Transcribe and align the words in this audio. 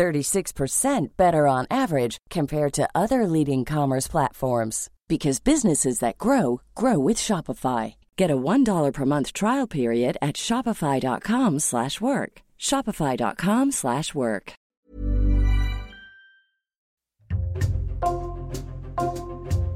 36% 0.00 1.08
better 1.18 1.46
on 1.46 1.66
average 1.70 2.16
compared 2.30 2.72
to 2.72 2.88
other 2.94 3.26
leading 3.26 3.66
commerce 3.66 4.08
platforms 4.08 4.88
because 5.08 5.40
businesses 5.40 5.98
that 5.98 6.16
grow 6.16 6.62
grow 6.74 6.98
with 6.98 7.18
Shopify. 7.18 7.96
Get 8.16 8.30
a 8.30 8.36
$1 8.36 8.92
per 8.94 9.04
month 9.04 9.34
trial 9.34 9.66
period 9.66 10.16
at 10.22 10.36
shopify.com/work. 10.36 12.32
shopify.com/work. 12.58 14.52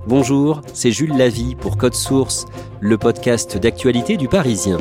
Bonjour, 0.06 0.60
c'est 0.74 0.90
Jules 0.90 1.16
Lavie 1.16 1.54
pour 1.54 1.76
Code 1.76 1.94
Source, 1.94 2.46
le 2.80 2.96
podcast 2.98 3.56
d'actualité 3.58 4.16
du 4.16 4.28
Parisien. 4.28 4.78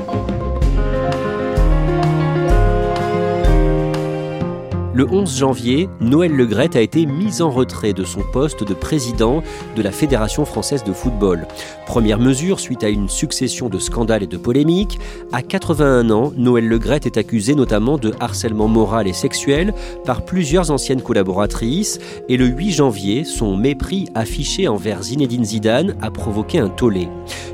Le 5.03 5.11
11 5.11 5.37
janvier, 5.37 5.89
Noël 5.99 6.31
Legrette 6.31 6.77
a 6.77 6.81
été 6.81 7.05
mis 7.05 7.41
en 7.41 7.51
retrait 7.51 7.91
de 7.91 8.05
son 8.05 8.21
poste 8.21 8.63
de 8.63 8.73
président 8.73 9.43
de 9.75 9.81
la 9.81 9.91
Fédération 9.91 10.45
française 10.45 10.85
de 10.85 10.93
football. 10.93 11.45
Première 11.85 12.19
mesure 12.19 12.61
suite 12.61 12.85
à 12.85 12.87
une 12.87 13.09
succession 13.09 13.67
de 13.67 13.79
scandales 13.79 14.23
et 14.23 14.27
de 14.27 14.37
polémiques. 14.37 14.99
À 15.33 15.41
81 15.41 16.09
ans, 16.09 16.31
Noël 16.37 16.69
Legrette 16.69 17.05
est 17.05 17.17
accusé 17.17 17.53
notamment 17.53 17.97
de 17.97 18.13
harcèlement 18.21 18.69
moral 18.69 19.05
et 19.05 19.11
sexuel 19.11 19.73
par 20.05 20.23
plusieurs 20.23 20.71
anciennes 20.71 21.01
collaboratrices. 21.01 21.99
Et 22.29 22.37
le 22.37 22.45
8 22.45 22.71
janvier, 22.71 23.25
son 23.25 23.57
mépris 23.57 24.07
affiché 24.15 24.69
envers 24.69 25.03
Zinedine 25.03 25.43
Zidane 25.43 25.97
a 26.01 26.11
provoqué 26.11 26.59
un 26.59 26.69
tollé. 26.69 27.09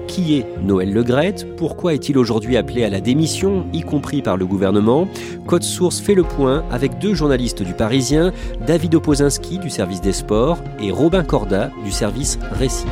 Qui 0.08 0.38
est 0.38 0.45
Noël 0.64 0.92
Legrette 0.92 1.55
Pourquoi 1.55 1.94
est-il 1.94 2.17
aujourd'hui 2.17 2.58
appelé 2.58 2.83
à 2.83 2.89
la 2.89 3.00
démission, 3.00 3.66
y 3.73 3.81
compris 3.81 4.23
par 4.23 4.38
le 4.38 4.47
gouvernement? 4.47 5.08
Code 5.45 5.64
Source 5.64 6.00
fait 6.00 6.16
le 6.16 6.23
point 6.23 6.64
avec 6.72 6.97
deux 6.97 7.14
journalistes 7.14 7.39
du 7.40 7.73
Parisien, 7.73 8.34
David 8.68 8.95
Opozinski 8.95 9.59
du 9.59 9.70
service 9.70 10.02
des 10.02 10.12
sports 10.12 10.58
et 10.82 10.92
Robin 10.92 11.23
Corda 11.23 11.72
du 11.86 11.92
service 11.92 12.38
Récit. 12.52 12.86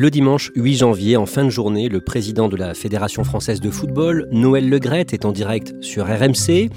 Le 0.00 0.12
dimanche 0.12 0.52
8 0.54 0.76
janvier, 0.76 1.16
en 1.16 1.26
fin 1.26 1.42
de 1.42 1.50
journée, 1.50 1.88
le 1.88 2.00
président 2.00 2.48
de 2.48 2.54
la 2.54 2.72
Fédération 2.74 3.24
française 3.24 3.60
de 3.60 3.68
football, 3.68 4.28
Noël 4.30 4.70
Legrette, 4.70 5.12
est 5.12 5.24
en 5.24 5.32
direct 5.32 5.74
sur 5.80 6.06
RMC 6.06 6.50
et 6.50 6.70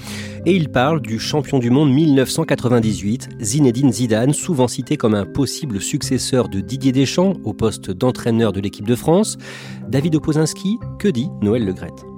il 0.47 0.69
parle 0.69 1.03
du 1.03 1.19
champion 1.19 1.59
du 1.59 1.69
monde 1.69 1.93
1998, 1.93 3.29
Zinedine 3.39 3.93
Zidane, 3.93 4.33
souvent 4.33 4.67
cité 4.67 4.97
comme 4.97 5.13
un 5.13 5.27
possible 5.27 5.81
successeur 5.81 6.49
de 6.49 6.61
Didier 6.61 6.93
Deschamps 6.93 7.35
au 7.43 7.53
poste 7.53 7.91
d'entraîneur 7.91 8.53
de 8.53 8.59
l'équipe 8.59 8.87
de 8.87 8.95
France. 8.95 9.37
David 9.87 10.15
Opozinski, 10.15 10.79
que 10.97 11.07
dit 11.07 11.29
Noël 11.43 11.63
Legrette 11.63 12.10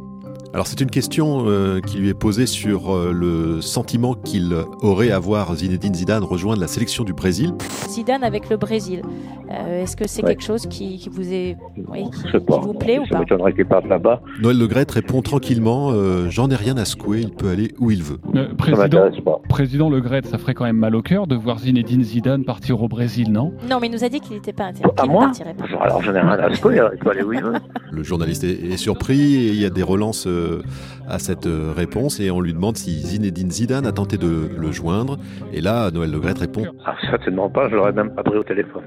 alors 0.53 0.67
c'est 0.67 0.81
une 0.81 0.91
question 0.91 1.45
euh, 1.47 1.79
qui 1.81 1.97
lui 1.97 2.09
est 2.09 2.13
posée 2.13 2.45
sur 2.45 2.93
euh, 2.93 3.11
le 3.11 3.59
sentiment 3.59 4.13
qu'il 4.13 4.53
aurait 4.81 5.09
à 5.09 5.17
voir 5.17 5.55
Zinedine 5.55 5.95
Zidane 5.95 6.23
rejoindre 6.23 6.61
la 6.61 6.67
sélection 6.67 7.03
du 7.03 7.13
Brésil. 7.13 7.53
Zidane 7.89 8.23
avec 8.23 8.49
le 8.51 8.57
Brésil, 8.57 9.01
euh, 9.51 9.81
est-ce 9.81 9.97
que 9.97 10.07
c'est 10.07 10.21
quelque 10.21 10.43
chose 10.43 10.67
qui, 10.67 10.99
qui, 10.99 11.09
vous 11.09 11.33
est, 11.33 11.57
oui, 11.87 12.03
qui, 12.11 12.31
qui 12.31 12.59
vous 12.61 12.73
plaît 12.75 12.99
ou 12.99 13.05
pas 13.07 13.51
qu'il 13.51 13.65
parte 13.65 13.87
là-bas. 13.87 14.21
Noël 14.41 14.57
Legrette 14.57 14.91
répond 14.91 15.21
tranquillement 15.21 15.91
J'en 16.29 16.49
ai 16.49 16.55
rien 16.55 16.77
à 16.77 16.85
secouer, 16.85 17.21
il 17.21 17.31
peut 17.31 17.49
aller 17.49 17.71
où 17.79 17.89
il 17.89 18.03
veut. 18.03 18.19
Euh, 18.35 18.53
président, 18.55 19.09
pas. 19.25 19.41
président 19.49 19.89
Le 19.89 20.01
Gret, 20.01 20.21
ça 20.23 20.37
ferait 20.37 20.53
quand 20.53 20.65
même 20.65 20.77
mal 20.77 20.95
au 20.95 21.01
cœur 21.01 21.25
de 21.25 21.35
voir 21.35 21.59
Zinedine 21.59 22.03
Zidane 22.03 22.45
partir 22.45 22.81
au 22.81 22.87
Brésil, 22.87 23.31
non? 23.31 23.53
Non, 23.69 23.79
mais 23.79 23.87
il 23.87 23.93
nous 23.93 24.03
a 24.03 24.09
dit 24.09 24.19
qu'il 24.19 24.33
n'était 24.35 24.53
pas 24.53 24.65
intéressé. 24.65 24.95
À 24.97 25.05
ne 25.05 25.11
moi? 25.11 25.31
Alors 25.81 26.01
j'en 26.03 26.13
ai 26.13 26.19
rien 26.19 26.29
à 26.29 26.53
secouer, 26.53 26.79
il 26.93 26.99
peut 26.99 27.09
aller 27.09 27.23
où 27.23 27.33
il 27.33 27.43
veut. 27.43 27.53
Le 27.91 28.03
journaliste 28.03 28.43
est, 28.43 28.71
est 28.71 28.77
surpris 28.77 29.35
et 29.35 29.49
il 29.49 29.59
y 29.59 29.65
a 29.65 29.69
des 29.69 29.83
relances 29.83 30.25
euh, 30.27 30.42
à 31.07 31.19
cette 31.19 31.47
euh, 31.47 31.73
réponse 31.75 32.19
et 32.19 32.31
on 32.31 32.41
lui 32.41 32.53
demande 32.53 32.77
si 32.77 32.91
Zinedine 32.91 33.51
Zidane 33.51 33.85
a 33.85 33.91
tenté 33.91 34.17
de 34.17 34.49
le 34.57 34.71
joindre. 34.71 35.17
Et 35.51 35.61
là, 35.61 35.91
Noël 35.91 36.11
Legrette 36.11 36.39
répond 36.39 36.65
Ah, 36.85 36.95
certainement 37.09 37.49
pas, 37.49 37.69
je 37.69 37.75
l'aurais 37.75 37.93
même 37.93 38.13
pas 38.13 38.23
pris 38.23 38.37
au 38.37 38.43
téléphone. 38.43 38.83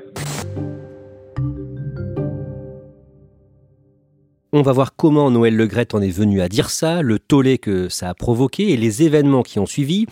On 4.58 4.62
va 4.62 4.72
voir 4.72 4.96
comment 4.96 5.30
Noël 5.30 5.54
Legrette 5.54 5.94
en 5.94 6.00
est 6.00 6.08
venu 6.08 6.40
à 6.40 6.48
dire 6.48 6.70
ça, 6.70 7.02
le 7.02 7.18
tollé 7.18 7.58
que 7.58 7.90
ça 7.90 8.08
a 8.08 8.14
provoqué 8.14 8.72
et 8.72 8.78
les 8.78 9.02
événements 9.02 9.42
qui 9.42 9.58
ont 9.58 9.66
suivi. 9.66 10.06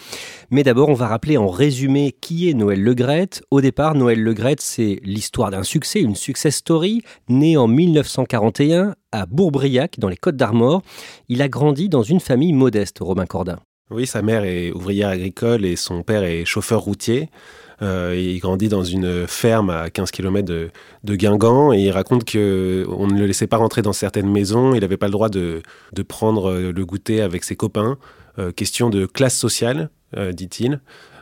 Mais 0.51 0.63
d'abord, 0.63 0.91
on 0.91 0.95
va 0.95 1.07
rappeler 1.07 1.39
en 1.39 1.49
résumé 1.49 2.15
qui 2.21 2.51
est 2.51 2.53
Noël 2.53 2.83
Legrette. 2.83 3.43
Au 3.51 3.63
départ, 3.63 3.95
Noël 3.95 4.23
Legrette, 4.23 4.61
c'est 4.61 5.01
l'histoire 5.03 5.51
d'un 5.51 5.63
succès, 5.63 6.01
une 6.01 6.15
success 6.15 6.57
story, 6.57 7.01
né 7.31 7.57
en 7.57 7.69
1941 7.69 8.95
à 9.13 9.25
Bourbriac, 9.25 9.99
dans 9.99 10.11
les 10.11 10.19
Côtes 10.19 10.37
d'Armor. 10.37 10.83
Il 11.31 11.41
a 11.41 11.49
grandi 11.49 11.89
dans 11.89 12.03
une 12.03 12.21
famille 12.21 12.53
modeste, 12.53 12.99
Robin 13.01 13.25
Cordin. 13.25 13.61
Oui, 13.91 14.07
sa 14.07 14.21
mère 14.21 14.45
est 14.45 14.73
ouvrière 14.73 15.09
agricole 15.09 15.65
et 15.65 15.77
son 15.77 16.03
père 16.03 16.23
est 16.23 16.45
chauffeur 16.45 16.83
routier. 16.83 17.31
Euh, 17.83 18.15
il 18.17 18.39
grandit 18.39 18.69
dans 18.69 18.85
une 18.85 19.27
ferme 19.27 19.71
à 19.71 19.91
15 19.91 20.11
km 20.11 20.47
de, 20.47 21.17
Guingamp 21.17 21.73
et 21.73 21.81
il 21.81 21.91
raconte 21.91 22.25
que 22.25 22.87
on 22.89 23.07
ne 23.07 23.19
le 23.19 23.27
laissait 23.27 23.47
pas 23.47 23.57
rentrer 23.57 23.83
dans 23.83 23.93
certaines 23.93 24.31
maisons. 24.31 24.75
Il 24.75 24.81
n'avait 24.81 24.97
pas 24.97 25.07
le 25.07 25.13
droit 25.13 25.29
de, 25.29 25.63
de 25.93 26.03
prendre 26.03 26.53
le 26.53 26.85
goûter 26.87 27.21
avec 27.21 27.45
ses 27.45 27.57
copains. 27.57 27.99
Euh, 28.39 28.53
question 28.53 28.91
de 28.91 29.07
classe 29.07 29.37
sociale, 29.37 29.91
euh, 30.17 30.33
dit-il. 30.33 30.81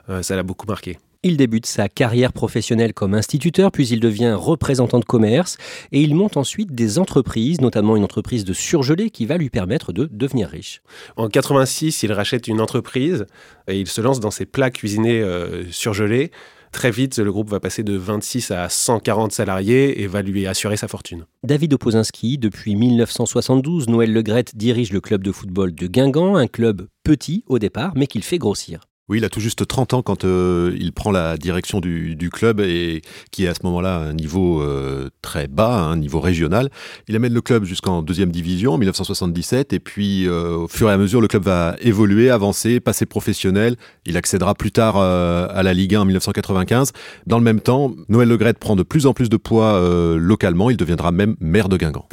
Euh, 0.09 0.23
ça 0.23 0.35
l'a 0.37 0.43
beaucoup 0.43 0.67
marqué. 0.67 0.99
Il 1.25 1.37
débute 1.37 1.67
sa 1.67 1.89
carrière 1.89 2.33
professionnelle 2.33 2.93
comme 2.95 3.15
instituteur, 3.15 3.71
puis 3.71 3.87
il 3.87 4.01
devient 4.01 4.35
représentant 4.37 4.99
de 4.99 5.05
commerce 5.05 5.57
et 5.93 6.01
il 6.01 6.17
monte 6.17 6.37
ensuite 6.37 6.75
des 6.75 6.99
entreprises, 6.99 7.61
notamment 7.61 7.97
une 7.97 8.03
entreprise 8.03 8.45
de 8.45 8.53
surgelés 8.53 9.11
qui 9.11 9.25
va 9.25 9.37
lui 9.37 9.49
permettre 9.49 9.93
de 9.93 10.09
devenir 10.11 10.49
riche. 10.49 10.83
En 11.17 11.29
86, 11.29 12.03
il 12.03 12.13
rachète 12.13 12.49
une 12.49 12.61
entreprise 12.61 13.27
et 13.69 13.79
il 13.79 13.87
se 13.87 14.01
lance 14.01 14.19
dans 14.19 14.33
ses 14.33 14.47
plats 14.47 14.73
cuisinés 14.73 15.21
euh, 15.21 15.63
surgelés. 15.71 16.33
Très 16.73 16.91
vite, 16.91 17.19
le 17.19 17.31
groupe 17.31 17.51
va 17.51 17.61
passer 17.61 17.85
de 17.85 17.97
26 17.97 18.51
à 18.51 18.69
140 18.69 19.31
salariés 19.31 20.03
et 20.03 20.09
va 20.09 20.23
lui 20.23 20.49
assurer 20.49 20.77
sa 20.77 20.89
fortune. 20.89 21.27
David 21.45 21.75
Opozinski, 21.75 22.37
depuis 22.37 22.75
1972, 22.75 23.89
Noël 23.89 24.13
Legrette 24.13 24.57
dirige 24.57 24.93
le 24.93 25.01
club 25.01 25.23
de 25.23 25.31
football 25.31 25.73
de 25.73 25.87
Guingamp, 25.87 26.35
un 26.35 26.49
club 26.49 26.89
petit 27.05 27.45
au 27.47 27.61
départ, 27.61 27.93
mais 27.95 28.09
qu'il 28.09 28.25
fait 28.25 28.39
grossir. 28.39 28.81
Oui, 29.09 29.19
il 29.19 29.25
a 29.25 29.29
tout 29.29 29.41
juste 29.41 29.67
30 29.67 29.95
ans 29.95 30.03
quand 30.03 30.25
euh, 30.25 30.77
il 30.79 30.93
prend 30.93 31.11
la 31.11 31.37
direction 31.37 31.81
du, 31.81 32.31
club 32.33 32.61
et 32.61 33.03
qui 33.33 33.45
est 33.45 33.49
à 33.49 33.55
ce 33.55 33.61
moment-là 33.65 33.97
un 33.97 34.13
niveau 34.13 34.63
euh, 34.63 35.11
très 35.23 35.49
bas, 35.49 35.77
un 35.77 35.97
niveau 35.97 36.21
régional. 36.21 36.71
Il 37.09 37.17
amène 37.17 37.35
le 37.35 37.41
club 37.41 37.65
jusqu'en 37.65 38.01
deuxième 38.01 38.31
division 38.31 38.75
en 38.75 38.79
1977 38.79 39.73
et 39.73 39.81
puis 39.81 40.29
euh, 40.29 40.57
au 40.57 40.69
fur 40.69 40.89
et 40.89 40.93
à 40.93 40.97
mesure 40.97 41.21
le 41.21 41.27
club 41.27 41.43
va 41.43 41.75
évoluer, 41.81 42.31
avancer, 42.31 42.79
passer 42.79 43.05
professionnel. 43.05 43.77
Il 44.07 44.17
accédera 44.17 44.55
plus 44.55 44.71
tard 44.71 44.97
à 44.97 45.63
la 45.63 45.75
Ligue 45.75 45.97
1 45.97 46.03
en 46.03 46.05
1995. 46.05 46.93
Dans 47.27 47.39
le 47.39 47.45
même 47.45 47.61
temps, 47.61 47.93
Noël 48.09 48.29
Legrette 48.29 48.59
prend 48.59 48.77
de 48.77 48.85
plus 48.85 49.07
en 49.07 49.15
plus 49.15 49.29
de 49.29 49.37
poids 49.37 49.81
localement. 50.17 50.71
Il 50.71 50.77
deviendra 50.77 51.11
même 51.11 51.35
maire 51.41 51.69
de 51.69 51.77
Guingamp. 51.77 52.09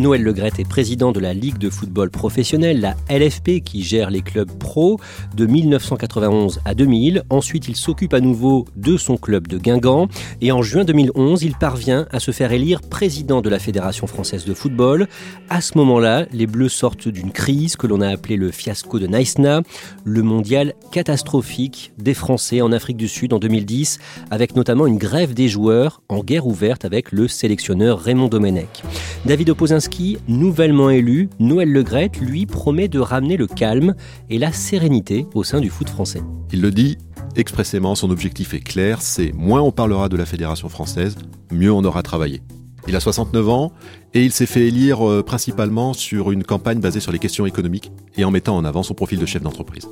Noël 0.00 0.22
Legrette 0.22 0.58
est 0.58 0.66
président 0.66 1.12
de 1.12 1.20
la 1.20 1.34
Ligue 1.34 1.58
de 1.58 1.68
football 1.68 2.08
professionnel, 2.08 2.80
la 2.80 2.96
LFP, 3.14 3.62
qui 3.62 3.82
gère 3.82 4.08
les 4.08 4.22
clubs 4.22 4.50
pro 4.50 4.98
de 5.36 5.44
1991 5.44 6.60
à 6.64 6.74
2000. 6.74 7.22
Ensuite, 7.28 7.68
il 7.68 7.76
s'occupe 7.76 8.14
à 8.14 8.20
nouveau 8.20 8.64
de 8.76 8.96
son 8.96 9.18
club 9.18 9.46
de 9.46 9.58
Guingamp. 9.58 10.08
Et 10.40 10.52
en 10.52 10.62
juin 10.62 10.84
2011, 10.84 11.42
il 11.42 11.54
parvient 11.54 12.06
à 12.12 12.18
se 12.18 12.30
faire 12.30 12.50
élire 12.50 12.80
président 12.80 13.42
de 13.42 13.50
la 13.50 13.58
Fédération 13.58 14.06
française 14.06 14.46
de 14.46 14.54
football. 14.54 15.06
À 15.50 15.60
ce 15.60 15.76
moment-là, 15.76 16.24
les 16.32 16.46
Bleus 16.46 16.70
sortent 16.70 17.08
d'une 17.08 17.30
crise 17.30 17.76
que 17.76 17.86
l'on 17.86 18.00
a 18.00 18.08
appelée 18.08 18.38
le 18.38 18.50
fiasco 18.50 18.98
de 18.98 19.06
Naïsna, 19.06 19.60
le 20.04 20.22
mondial 20.22 20.72
catastrophique 20.92 21.92
des 21.98 22.14
Français 22.14 22.62
en 22.62 22.72
Afrique 22.72 22.96
du 22.96 23.06
Sud 23.06 23.34
en 23.34 23.38
2010, 23.38 23.98
avec 24.30 24.56
notamment 24.56 24.86
une 24.86 24.96
grève 24.96 25.34
des 25.34 25.48
joueurs 25.48 26.00
en 26.08 26.24
guerre 26.24 26.46
ouverte 26.46 26.86
avec 26.86 27.12
le 27.12 27.28
sélectionneur 27.28 28.00
Raymond 28.00 28.28
Domenech. 28.28 28.82
David 29.26 29.50
nouvellement 30.28 30.90
élu, 30.90 31.28
Noël 31.38 31.72
Legrette, 31.72 32.20
lui, 32.20 32.46
promet 32.46 32.88
de 32.88 32.98
ramener 32.98 33.36
le 33.36 33.46
calme 33.46 33.94
et 34.28 34.38
la 34.38 34.52
sérénité 34.52 35.26
au 35.34 35.44
sein 35.44 35.60
du 35.60 35.70
foot 35.70 35.88
français. 35.88 36.22
Il 36.52 36.60
le 36.60 36.70
dit 36.70 36.98
expressément, 37.36 37.94
son 37.94 38.10
objectif 38.10 38.54
est 38.54 38.60
clair, 38.60 39.02
c'est 39.02 39.32
moins 39.32 39.62
on 39.62 39.72
parlera 39.72 40.08
de 40.08 40.16
la 40.16 40.26
Fédération 40.26 40.68
française, 40.68 41.16
mieux 41.52 41.72
on 41.72 41.84
aura 41.84 42.02
travaillé. 42.02 42.42
Il 42.88 42.96
a 42.96 43.00
69 43.00 43.48
ans 43.48 43.72
et 44.14 44.24
il 44.24 44.32
s'est 44.32 44.46
fait 44.46 44.66
élire 44.66 45.06
euh, 45.08 45.22
principalement 45.22 45.92
sur 45.92 46.32
une 46.32 46.42
campagne 46.42 46.80
basée 46.80 47.00
sur 47.00 47.12
les 47.12 47.18
questions 47.18 47.46
économiques 47.46 47.92
et 48.16 48.24
en 48.24 48.30
mettant 48.30 48.56
en 48.56 48.64
avant 48.64 48.82
son 48.82 48.94
profil 48.94 49.18
de 49.18 49.26
chef 49.26 49.42
d'entreprise. 49.42 49.86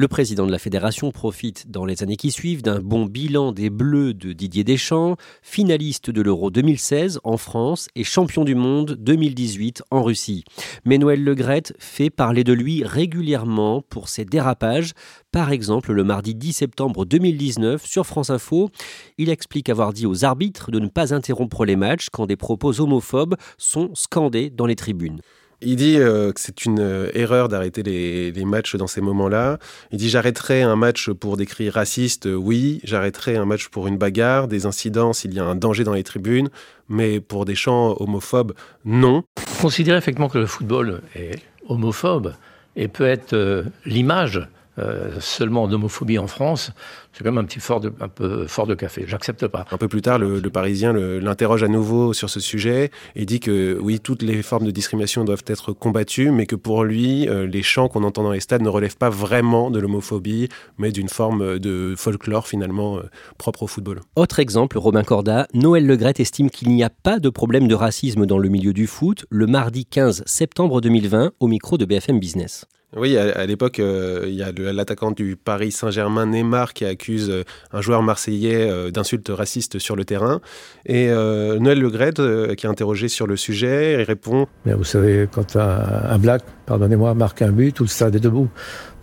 Le 0.00 0.08
président 0.08 0.46
de 0.46 0.50
la 0.50 0.58
fédération 0.58 1.10
profite 1.10 1.70
dans 1.70 1.84
les 1.84 2.02
années 2.02 2.16
qui 2.16 2.30
suivent 2.30 2.62
d'un 2.62 2.80
bon 2.80 3.04
bilan 3.04 3.52
des 3.52 3.68
Bleus 3.68 4.14
de 4.14 4.32
Didier 4.32 4.64
Deschamps, 4.64 5.16
finaliste 5.42 6.08
de 6.08 6.22
l'Euro 6.22 6.50
2016 6.50 7.20
en 7.22 7.36
France 7.36 7.88
et 7.94 8.02
champion 8.02 8.44
du 8.44 8.54
monde 8.54 8.96
2018 8.98 9.82
en 9.90 10.02
Russie. 10.02 10.44
Mais 10.86 10.96
Noël 10.96 11.22
Legrette 11.22 11.74
fait 11.78 12.08
parler 12.08 12.44
de 12.44 12.54
lui 12.54 12.82
régulièrement 12.82 13.82
pour 13.82 14.08
ses 14.08 14.24
dérapages. 14.24 14.94
Par 15.32 15.52
exemple, 15.52 15.92
le 15.92 16.02
mardi 16.02 16.34
10 16.34 16.54
septembre 16.54 17.04
2019 17.04 17.84
sur 17.84 18.06
France 18.06 18.30
Info, 18.30 18.70
il 19.18 19.28
explique 19.28 19.68
avoir 19.68 19.92
dit 19.92 20.06
aux 20.06 20.24
arbitres 20.24 20.70
de 20.70 20.78
ne 20.78 20.88
pas 20.88 21.12
interrompre 21.12 21.66
les 21.66 21.76
matchs 21.76 22.08
quand 22.10 22.24
des 22.24 22.36
propos 22.36 22.80
homophobes 22.80 23.36
sont 23.58 23.90
scandés 23.92 24.48
dans 24.48 24.64
les 24.64 24.76
tribunes. 24.76 25.20
Il 25.62 25.76
dit 25.76 25.98
euh, 25.98 26.32
que 26.32 26.40
c'est 26.40 26.64
une 26.64 26.80
euh, 26.80 27.10
erreur 27.12 27.48
d'arrêter 27.48 27.82
les, 27.82 28.44
matchs 28.44 28.76
dans 28.76 28.86
ces 28.86 29.00
moments-là. 29.00 29.58
Il 29.92 29.98
dit 29.98 30.08
j'arrêterai 30.08 30.62
un 30.62 30.76
match 30.76 31.10
pour 31.10 31.36
des 31.36 31.46
cris 31.46 31.68
racistes, 31.68 32.26
oui. 32.26 32.80
J'arrêterai 32.84 33.36
un 33.36 33.44
match 33.44 33.68
pour 33.68 33.86
une 33.86 33.98
bagarre, 33.98 34.48
des 34.48 34.66
incidents 34.66 35.12
s'il 35.12 35.34
y 35.34 35.38
a 35.38 35.44
un 35.44 35.54
danger 35.54 35.84
dans 35.84 35.92
les 35.92 36.02
tribunes, 36.02 36.48
mais 36.88 37.20
pour 37.20 37.44
des 37.44 37.54
chants 37.54 37.94
homophobes, 38.00 38.54
non. 38.84 39.22
Considérer 39.60 39.98
effectivement 39.98 40.28
que 40.28 40.38
le 40.38 40.46
football 40.46 41.02
est 41.14 41.38
homophobe 41.68 42.34
et 42.76 42.88
peut 42.88 43.06
être 43.06 43.34
euh, 43.34 43.64
l'image 43.84 44.40
euh, 44.80 45.20
seulement 45.20 45.68
d'homophobie 45.68 46.18
en 46.18 46.26
France, 46.26 46.72
c'est 47.12 47.24
quand 47.24 47.32
même 47.32 47.42
un 47.42 47.46
petit 47.46 47.60
fort 47.60 47.80
de, 47.80 47.92
un 48.00 48.08
peu 48.08 48.46
fort 48.46 48.66
de 48.66 48.74
café. 48.74 49.04
J'accepte 49.06 49.46
pas. 49.46 49.64
Un 49.70 49.78
peu 49.78 49.88
plus 49.88 50.02
tard, 50.02 50.18
le, 50.18 50.40
le 50.40 50.50
Parisien 50.50 50.92
l'interroge 50.92 51.62
à 51.62 51.68
nouveau 51.68 52.12
sur 52.12 52.30
ce 52.30 52.40
sujet 52.40 52.90
et 53.16 53.26
dit 53.26 53.40
que 53.40 53.78
oui, 53.80 54.00
toutes 54.00 54.22
les 54.22 54.42
formes 54.42 54.64
de 54.64 54.70
discrimination 54.70 55.24
doivent 55.24 55.44
être 55.46 55.72
combattues, 55.72 56.30
mais 56.30 56.46
que 56.46 56.56
pour 56.56 56.84
lui, 56.84 57.28
euh, 57.28 57.46
les 57.46 57.62
chants 57.62 57.88
qu'on 57.88 58.04
entend 58.04 58.22
dans 58.22 58.32
les 58.32 58.40
stades 58.40 58.62
ne 58.62 58.68
relèvent 58.68 58.96
pas 58.96 59.10
vraiment 59.10 59.70
de 59.70 59.78
l'homophobie, 59.78 60.48
mais 60.78 60.92
d'une 60.92 61.08
forme 61.08 61.58
de 61.58 61.94
folklore 61.96 62.46
finalement 62.46 62.98
euh, 62.98 63.02
propre 63.38 63.64
au 63.64 63.66
football. 63.66 64.00
Autre 64.16 64.38
exemple, 64.38 64.78
Robin 64.78 65.02
Corda, 65.02 65.46
Noël 65.54 65.86
Legrette 65.86 66.20
estime 66.20 66.50
qu'il 66.50 66.70
n'y 66.70 66.84
a 66.84 66.90
pas 66.90 67.18
de 67.18 67.28
problème 67.28 67.68
de 67.68 67.74
racisme 67.74 68.26
dans 68.26 68.38
le 68.38 68.48
milieu 68.48 68.72
du 68.72 68.86
foot 68.86 69.26
le 69.30 69.46
mardi 69.46 69.84
15 69.84 70.22
septembre 70.26 70.80
2020 70.80 71.32
au 71.40 71.46
micro 71.46 71.78
de 71.78 71.84
BFM 71.84 72.18
Business. 72.18 72.66
Oui, 72.96 73.16
à, 73.16 73.46
l'époque, 73.46 73.78
euh, 73.78 74.24
il 74.26 74.34
y 74.34 74.42
a 74.42 74.50
l'attaquant 74.50 75.12
du 75.12 75.36
Paris 75.36 75.70
Saint-Germain, 75.70 76.26
Neymar, 76.26 76.72
qui 76.72 76.84
accuse 76.84 77.30
euh, 77.30 77.44
un 77.72 77.80
joueur 77.80 78.02
marseillais 78.02 78.68
euh, 78.68 78.90
d'insultes 78.90 79.30
racistes 79.32 79.78
sur 79.78 79.94
le 79.94 80.04
terrain. 80.04 80.40
Et 80.86 81.06
Noël 81.06 81.84
euh, 81.84 82.54
qui 82.56 82.66
est 82.66 82.68
interrogé 82.68 83.06
sur 83.06 83.28
le 83.28 83.36
sujet, 83.36 84.02
répond 84.02 84.48
Mais 84.64 84.74
Vous 84.74 84.82
savez, 84.82 85.28
quand 85.30 85.54
un, 85.54 86.18
black, 86.18 86.42
pardonnez-moi, 86.66 87.14
marque 87.14 87.42
un 87.42 87.52
but, 87.52 87.72
tout 87.72 87.84
le 87.84 87.88
stade 87.88 88.16
est 88.16 88.20
debout. 88.20 88.48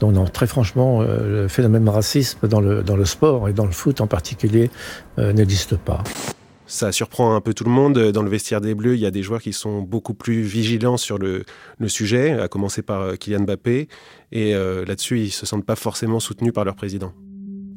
Donc, 0.02 0.14
non, 0.14 0.26
très 0.26 0.48
franchement, 0.48 1.02
le 1.02 1.48
phénomène 1.48 1.88
racisme 1.88 2.46
dans 2.48 2.60
le, 2.60 2.84
dans 2.84 2.98
le 2.98 3.06
sport 3.06 3.48
et 3.48 3.54
dans 3.54 3.66
le 3.66 3.72
foot 3.72 4.02
en 4.02 4.08
particulier 4.08 4.70
n'existe 5.18 5.78
pas. 5.78 6.04
Ça 6.68 6.92
surprend 6.92 7.34
un 7.34 7.40
peu 7.40 7.54
tout 7.54 7.64
le 7.64 7.72
monde. 7.72 7.98
Dans 8.12 8.22
le 8.22 8.30
vestiaire 8.30 8.60
des 8.60 8.76
Bleus, 8.76 8.96
il 8.96 9.00
y 9.00 9.06
a 9.06 9.12
des 9.12 9.24
joueurs 9.24 9.42
qui 9.42 9.54
sont 9.54 9.82
beaucoup 9.82 10.14
plus 10.14 10.42
vigilants 10.42 10.98
sur 10.98 11.18
le, 11.18 11.44
sujet, 11.88 12.32
à 12.32 12.50
commencer 12.50 12.82
par 12.82 13.02
euh, 13.02 13.16
Kylian 13.16 13.44
Mbappé. 13.44 13.88
Et 14.34 14.54
euh, 14.54 14.84
là-dessus, 14.86 15.22
ils 15.22 15.32
se 15.32 15.46
sentent 15.46 15.66
pas 15.66 15.78
forcément 15.78 16.20
soutenus 16.20 16.52
par 16.54 16.66
leur 16.66 16.76
président. 16.76 17.14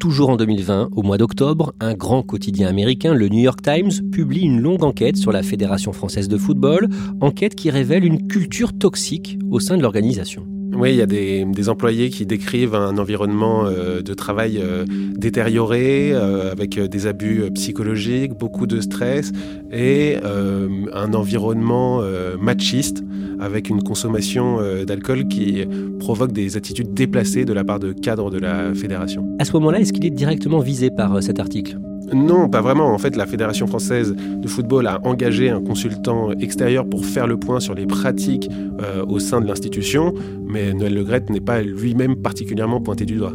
Toujours 0.01 0.31
en 0.31 0.37
2020, 0.37 0.89
au 0.97 1.03
mois 1.03 1.19
d'octobre, 1.19 1.73
un 1.79 1.95
grand 1.95 2.23
quotidien 2.23 2.67
américain, 2.67 3.15
le 3.15 3.29
New 3.29 3.43
York 3.43 3.61
Times, 3.63 4.11
publie 4.11 4.41
une 4.41 4.61
longue 4.61 4.83
enquête 4.83 5.17
sur 5.17 5.31
la 5.31 5.43
Fédération 5.43 5.93
française 5.93 6.27
de 6.27 6.39
football, 6.39 6.89
enquête 7.21 7.55
qui 7.55 7.71
révèle 7.71 8.05
une 8.05 8.27
culture 8.27 8.77
toxique 8.77 9.39
au 9.51 9.61
sein 9.61 9.77
de 9.77 9.83
l'organisation. 9.83 10.50
Oui, 10.73 10.91
il 10.91 10.97
y 10.97 11.03
a 11.03 11.07
des, 11.07 11.69
employés 11.69 12.11
qui 12.11 12.27
décrivent 12.27 12.75
un 12.75 12.97
environnement 12.99 13.67
euh, 13.67 14.03
de 14.03 14.15
travail 14.15 14.59
euh, 14.63 14.85
détérioré, 15.17 16.13
euh, 16.13 16.53
avec 16.53 16.79
des 16.79 17.07
abus 17.07 17.51
psychologiques, 17.55 18.33
beaucoup 18.33 18.67
de 18.67 18.81
stress 18.81 19.33
et 19.73 20.17
un 20.23 21.15
environnement 21.15 22.03
machiste 22.41 23.03
avec 23.39 23.69
une 23.69 23.83
consommation 23.83 24.59
d'alcool 24.85 25.29
qui 25.29 25.65
provoque 25.99 26.33
des 26.33 26.57
attitudes 26.57 26.93
déplacées 26.95 27.45
de 27.45 27.53
la 27.53 27.65
part 27.65 27.79
de 27.79 27.93
cadres 27.93 28.31
de 28.31 28.39
la 28.39 28.75
fédération. 28.75 29.25
À 29.39 29.45
ce 29.45 29.53
moment-là, 29.53 29.81
est-ce 29.81 29.93
qu'il 29.93 30.05
est 30.07 30.11
directement 30.11 30.61
visé 30.61 30.91
par 30.91 31.23
cet 31.23 31.41
article? 31.41 31.79
Non, 32.13 32.49
pas 32.49 32.61
vraiment. 32.61 32.93
En 32.93 32.99
fait, 32.99 33.17
la 33.17 33.27
Fédération 33.27 33.67
française 33.67 34.15
de 34.15 34.49
football 34.49 34.87
a 34.87 35.01
engagé 35.07 35.51
un 35.51 35.61
consultant 35.61 36.33
extérieur 36.33 36.89
pour 36.89 37.05
faire 37.05 37.27
le 37.27 37.39
point 37.39 37.61
sur 37.61 37.75
les 37.75 37.87
pratiques 37.87 38.49
euh, 38.81 39.05
au 39.07 39.19
sein 39.19 39.41
de 39.41 39.47
l'institution, 39.47 40.15
mais 40.47 40.73
Noël 40.73 40.95
Legrette 40.95 41.31
n'est 41.31 41.41
pas 41.41 41.63
lui-même 41.63 42.17
particulièrement 42.17 42.81
pointé 42.81 43.05
du 43.05 43.17
doigt. 43.17 43.35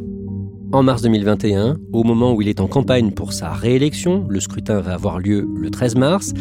En 0.72 0.84
mars 0.84 1.04
2021, 1.04 1.78
au 1.94 2.04
moment 2.04 2.34
où 2.34 2.42
il 2.42 2.50
est 2.50 2.60
en 2.60 2.68
campagne 2.68 3.12
pour 3.12 3.32
sa 3.32 3.54
réélection, 3.54 4.26
le 4.28 4.40
scrutin 4.40 4.82
va 4.82 4.94
avoir 4.94 5.20
lieu 5.20 5.48
le 5.56 5.70
13 5.70 5.96
mars, 5.96 6.34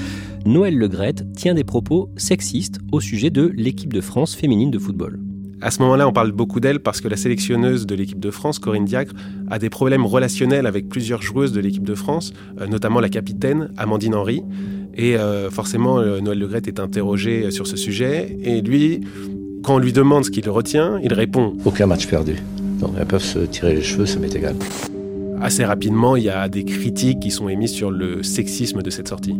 Noël 0.45 0.77
Legrette 0.77 1.25
tient 1.35 1.55
des 1.55 1.63
propos 1.63 2.11
sexistes 2.17 2.81
au 2.91 3.01
sujet 3.01 3.31
de 3.31 3.53
l'équipe 3.55 3.93
de 3.93 4.01
France 4.01 4.35
féminine 4.35 4.71
de 4.71 4.79
football. 4.79 5.21
À 5.61 5.71
ce 5.71 5.81
moment-là, 5.83 6.09
on 6.09 6.13
parle 6.13 6.33
beaucoup 6.33 6.61
d'elle 6.61 6.81
parce 6.81 7.01
que 7.01 7.09
la 7.09 7.17
sélectionneuse 7.17 7.87
de 7.87 7.95
l'équipe 7.95 8.21
de 8.21 8.31
France, 8.31 8.59
Corinne 8.59 8.85
Diacre, 8.85 9.13
a 9.49 9.59
des 9.59 9.71
problèmes 9.71 10.07
relationnels 10.07 10.67
avec 10.67 10.89
plusieurs 10.89 11.23
joueuses 11.23 11.53
de 11.53 11.61
l'équipe 11.61 11.85
de 11.85 11.95
France, 11.95 12.33
euh, 12.61 12.67
notamment 12.67 13.01
la 13.01 13.09
capitaine 13.09 13.71
Amandine 13.77 14.15
Henry. 14.15 14.43
Et 14.97 15.17
euh, 15.17 15.51
forcément, 15.51 15.99
euh, 15.99 16.21
Noël 16.21 16.39
Legrette 16.39 16.69
est 16.69 16.81
interrogé 16.81 17.51
sur 17.51 17.67
ce 17.67 17.77
sujet. 17.77 18.37
Et 18.43 18.61
lui, 18.61 19.01
quand 19.63 19.77
on 19.77 19.79
lui 19.79 19.93
demande 19.93 20.25
ce 20.25 20.31
qu'il 20.31 20.49
retient, 20.49 20.99
il 21.03 21.13
répond 21.13 21.57
Aucun 21.65 21.87
match 21.87 22.07
perdu. 22.07 22.37
Donc, 22.81 22.93
elles 22.99 23.07
peuvent 23.07 23.23
se 23.23 23.41
tirer 23.41 23.75
les 23.75 23.83
cheveux, 23.83 24.07
ça 24.07 24.19
m'est 24.19 24.35
égal. 24.35 24.55
Assez 25.41 25.65
rapidement, 25.65 26.17
il 26.17 26.25
y 26.25 26.31
a 26.31 26.49
des 26.49 26.65
critiques 26.65 27.21
qui 27.21 27.31
sont 27.31 27.49
émises 27.49 27.73
sur 27.73 27.91
le 27.91 28.23
sexisme 28.23 28.83
de 28.83 28.91
cette 28.91 29.09
sortie. 29.09 29.35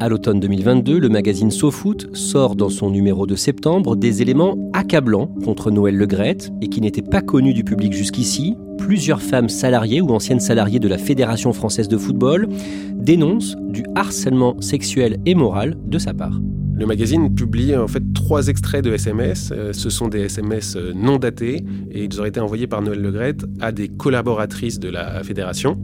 À 0.00 0.08
l'automne 0.08 0.38
2022, 0.38 1.00
le 1.00 1.08
magazine 1.08 1.50
SoFoot 1.50 2.14
sort 2.14 2.54
dans 2.54 2.68
son 2.68 2.88
numéro 2.88 3.26
de 3.26 3.34
septembre 3.34 3.96
des 3.96 4.22
éléments 4.22 4.56
accablants 4.72 5.26
contre 5.44 5.72
Noël 5.72 5.96
Legrette 5.96 6.52
et 6.62 6.68
qui 6.68 6.80
n'étaient 6.80 7.02
pas 7.02 7.20
connus 7.20 7.52
du 7.52 7.64
public 7.64 7.92
jusqu'ici. 7.92 8.56
Plusieurs 8.78 9.20
femmes 9.20 9.48
salariées 9.48 10.00
ou 10.00 10.10
anciennes 10.10 10.38
salariées 10.38 10.78
de 10.78 10.86
la 10.86 10.98
Fédération 10.98 11.52
française 11.52 11.88
de 11.88 11.96
football 11.96 12.48
dénoncent 12.94 13.56
du 13.70 13.82
harcèlement 13.96 14.60
sexuel 14.60 15.18
et 15.26 15.34
moral 15.34 15.76
de 15.84 15.98
sa 15.98 16.14
part. 16.14 16.40
Le 16.74 16.86
magazine 16.86 17.34
publie 17.34 17.74
en 17.74 17.88
fait 17.88 18.04
trois 18.14 18.46
extraits 18.46 18.84
de 18.84 18.92
SMS. 18.92 19.52
Ce 19.72 19.90
sont 19.90 20.06
des 20.06 20.20
SMS 20.20 20.76
non 20.94 21.16
datés 21.16 21.64
et 21.90 22.04
ils 22.04 22.20
auraient 22.20 22.28
été 22.28 22.38
envoyés 22.38 22.68
par 22.68 22.82
Noël 22.82 23.02
Legrette 23.02 23.44
à 23.60 23.72
des 23.72 23.88
collaboratrices 23.88 24.78
de 24.78 24.90
la 24.90 25.24
fédération. 25.24 25.76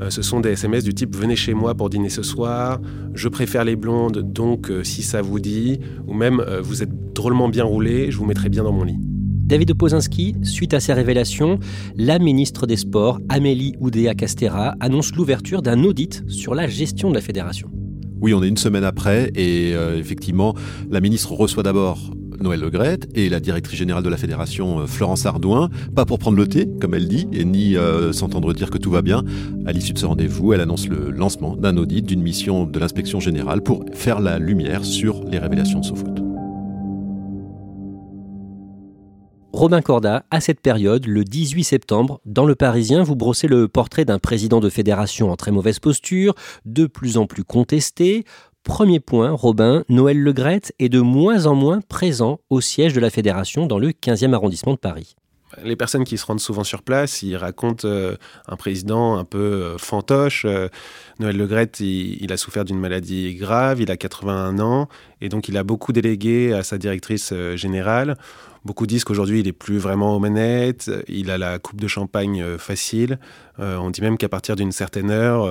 Euh, 0.00 0.10
ce 0.10 0.22
sont 0.22 0.40
des 0.40 0.50
SMS 0.50 0.84
du 0.84 0.94
type 0.94 1.14
Venez 1.14 1.36
chez 1.36 1.54
moi 1.54 1.74
pour 1.74 1.90
dîner 1.90 2.08
ce 2.08 2.22
soir, 2.22 2.80
je 3.14 3.28
préfère 3.28 3.64
les 3.64 3.76
blondes, 3.76 4.18
donc 4.32 4.70
euh, 4.70 4.82
si 4.84 5.02
ça 5.02 5.22
vous 5.22 5.40
dit, 5.40 5.80
ou 6.06 6.14
même 6.14 6.40
euh, 6.40 6.60
Vous 6.60 6.82
êtes 6.82 7.12
drôlement 7.12 7.48
bien 7.48 7.64
roulé, 7.64 8.10
je 8.10 8.16
vous 8.16 8.24
mettrai 8.24 8.48
bien 8.48 8.64
dans 8.64 8.72
mon 8.72 8.84
lit. 8.84 8.98
David 9.50 9.72
Opozinski, 9.72 10.36
suite 10.42 10.74
à 10.74 10.80
ces 10.80 10.92
révélations, 10.92 11.58
la 11.96 12.20
ministre 12.20 12.68
des 12.68 12.76
Sports, 12.76 13.18
Amélie 13.28 13.74
Oudéa-Castera, 13.80 14.76
annonce 14.78 15.12
l'ouverture 15.16 15.60
d'un 15.60 15.82
audit 15.82 16.22
sur 16.28 16.54
la 16.54 16.68
gestion 16.68 17.10
de 17.10 17.16
la 17.16 17.20
fédération. 17.20 17.68
Oui, 18.20 18.32
on 18.32 18.42
est 18.42 18.48
une 18.48 18.56
semaine 18.56 18.84
après 18.84 19.32
et 19.34 19.72
euh, 19.74 19.98
effectivement, 19.98 20.54
la 20.88 21.00
ministre 21.00 21.32
reçoit 21.32 21.62
d'abord 21.64 22.12
Noël 22.40 22.60
Legrette 22.60 23.08
et 23.14 23.28
la 23.28 23.40
directrice 23.40 23.78
générale 23.78 24.02
de 24.02 24.08
la 24.08 24.16
fédération, 24.16 24.86
Florence 24.86 25.26
Ardouin, 25.26 25.68
pas 25.94 26.04
pour 26.04 26.18
prendre 26.18 26.36
le 26.36 26.46
thé, 26.46 26.68
comme 26.80 26.94
elle 26.94 27.08
dit, 27.08 27.26
et 27.32 27.44
ni 27.44 27.76
euh, 27.76 28.12
s'entendre 28.12 28.52
dire 28.52 28.70
que 28.70 28.78
tout 28.78 28.90
va 28.90 29.02
bien. 29.02 29.24
À 29.66 29.72
l'issue 29.72 29.92
de 29.92 29.98
ce 29.98 30.06
rendez-vous, 30.06 30.52
elle 30.52 30.60
annonce 30.60 30.88
le 30.88 31.10
lancement 31.10 31.56
d'un 31.56 31.76
audit 31.76 32.04
d'une 32.04 32.22
mission 32.22 32.64
de 32.64 32.78
l'inspection 32.78 33.20
générale 33.20 33.62
pour 33.62 33.84
faire 33.92 34.20
la 34.20 34.38
lumière 34.38 34.84
sur 34.84 35.22
les 35.24 35.38
révélations 35.38 35.80
de 35.80 35.84
SoFoot. 35.84 36.30
Robin 39.52 39.82
Corda, 39.82 40.24
à 40.30 40.40
cette 40.40 40.60
période, 40.60 41.06
le 41.06 41.24
18 41.24 41.64
septembre, 41.64 42.20
dans 42.24 42.46
Le 42.46 42.54
Parisien, 42.54 43.02
vous 43.02 43.16
brossez 43.16 43.48
le 43.48 43.68
portrait 43.68 44.04
d'un 44.04 44.18
président 44.18 44.60
de 44.60 44.70
fédération 44.70 45.30
en 45.30 45.36
très 45.36 45.50
mauvaise 45.50 45.80
posture, 45.80 46.34
de 46.64 46.86
plus 46.86 47.18
en 47.18 47.26
plus 47.26 47.44
contesté. 47.44 48.24
Premier 48.64 49.00
point, 49.00 49.30
Robin, 49.30 49.84
Noël 49.88 50.20
Legrette 50.20 50.74
est 50.78 50.90
de 50.90 51.00
moins 51.00 51.46
en 51.46 51.54
moins 51.54 51.80
présent 51.80 52.40
au 52.50 52.60
siège 52.60 52.92
de 52.92 53.00
la 53.00 53.08
fédération 53.08 53.66
dans 53.66 53.78
le 53.78 53.88
15e 53.88 54.34
arrondissement 54.34 54.74
de 54.74 54.78
Paris. 54.78 55.16
Les 55.64 55.76
personnes 55.76 56.04
qui 56.04 56.18
se 56.18 56.26
rendent 56.26 56.40
souvent 56.40 56.64
sur 56.64 56.82
place, 56.82 57.22
ils 57.22 57.36
racontent 57.36 57.86
euh, 57.86 58.16
un 58.46 58.56
président 58.56 59.16
un 59.16 59.24
peu 59.24 59.38
euh, 59.38 59.78
fantoche. 59.78 60.44
Euh, 60.44 60.68
Noël 61.18 61.36
Legrette, 61.36 61.80
il, 61.80 62.22
il 62.22 62.32
a 62.32 62.36
souffert 62.36 62.64
d'une 62.64 62.78
maladie 62.78 63.34
grave, 63.34 63.80
il 63.80 63.90
a 63.90 63.96
81 63.96 64.58
ans, 64.58 64.88
et 65.20 65.28
donc 65.28 65.48
il 65.48 65.56
a 65.56 65.64
beaucoup 65.64 65.92
délégué 65.92 66.52
à 66.52 66.62
sa 66.62 66.78
directrice 66.78 67.32
générale. 67.54 68.16
Beaucoup 68.64 68.86
disent 68.86 69.04
qu'aujourd'hui, 69.04 69.40
il 69.40 69.48
est 69.48 69.52
plus 69.52 69.78
vraiment 69.78 70.14
aux 70.14 70.18
manettes, 70.18 70.90
il 71.08 71.30
a 71.30 71.38
la 71.38 71.58
coupe 71.58 71.80
de 71.80 71.88
champagne 71.88 72.58
facile. 72.58 73.18
on 73.58 73.90
dit 73.90 74.02
même 74.02 74.18
qu'à 74.18 74.28
partir 74.28 74.54
d'une 74.54 74.72
certaine 74.72 75.10
heure, 75.10 75.46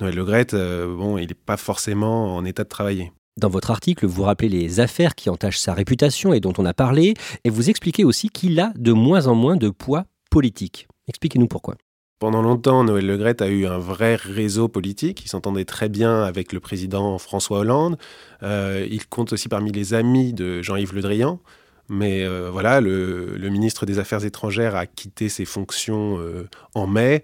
Noël 0.00 0.14
Legrette, 0.14 0.54
bon, 0.54 1.18
il 1.18 1.28
n'est 1.28 1.34
pas 1.34 1.58
forcément 1.58 2.36
en 2.36 2.44
état 2.46 2.64
de 2.64 2.68
travailler. 2.68 3.12
Dans 3.40 3.48
votre 3.48 3.70
article, 3.70 4.04
vous 4.04 4.24
rappelez 4.24 4.50
les 4.50 4.80
affaires 4.80 5.14
qui 5.14 5.30
entachent 5.30 5.58
sa 5.58 5.72
réputation 5.72 6.34
et 6.34 6.40
dont 6.40 6.52
on 6.58 6.66
a 6.66 6.74
parlé, 6.74 7.14
et 7.44 7.48
vous 7.48 7.70
expliquez 7.70 8.04
aussi 8.04 8.28
qu'il 8.28 8.60
a 8.60 8.70
de 8.76 8.92
moins 8.92 9.28
en 9.28 9.34
moins 9.34 9.56
de 9.56 9.70
poids 9.70 10.04
politique. 10.30 10.88
Expliquez-nous 11.08 11.46
pourquoi. 11.46 11.76
Pendant 12.18 12.42
longtemps, 12.42 12.84
Noël 12.84 13.06
Legrette 13.06 13.40
a 13.40 13.48
eu 13.48 13.64
un 13.64 13.78
vrai 13.78 14.16
réseau 14.16 14.68
politique. 14.68 15.24
Il 15.24 15.28
s'entendait 15.28 15.64
très 15.64 15.88
bien 15.88 16.22
avec 16.22 16.52
le 16.52 16.60
président 16.60 17.16
François 17.16 17.60
Hollande. 17.60 17.96
Euh, 18.42 18.86
il 18.90 19.06
compte 19.06 19.32
aussi 19.32 19.48
parmi 19.48 19.72
les 19.72 19.94
amis 19.94 20.34
de 20.34 20.60
Jean-Yves 20.60 20.94
Le 20.94 21.00
Drian. 21.00 21.40
Mais 21.88 22.22
euh, 22.22 22.50
voilà, 22.52 22.82
le, 22.82 23.38
ministre 23.50 23.86
des 23.86 23.98
Affaires 23.98 24.22
étrangères 24.22 24.76
a 24.76 24.84
quitté 24.84 25.30
ses 25.30 25.46
fonctions 25.46 26.18
euh, 26.18 26.46
en 26.74 26.86
mai. 26.86 27.22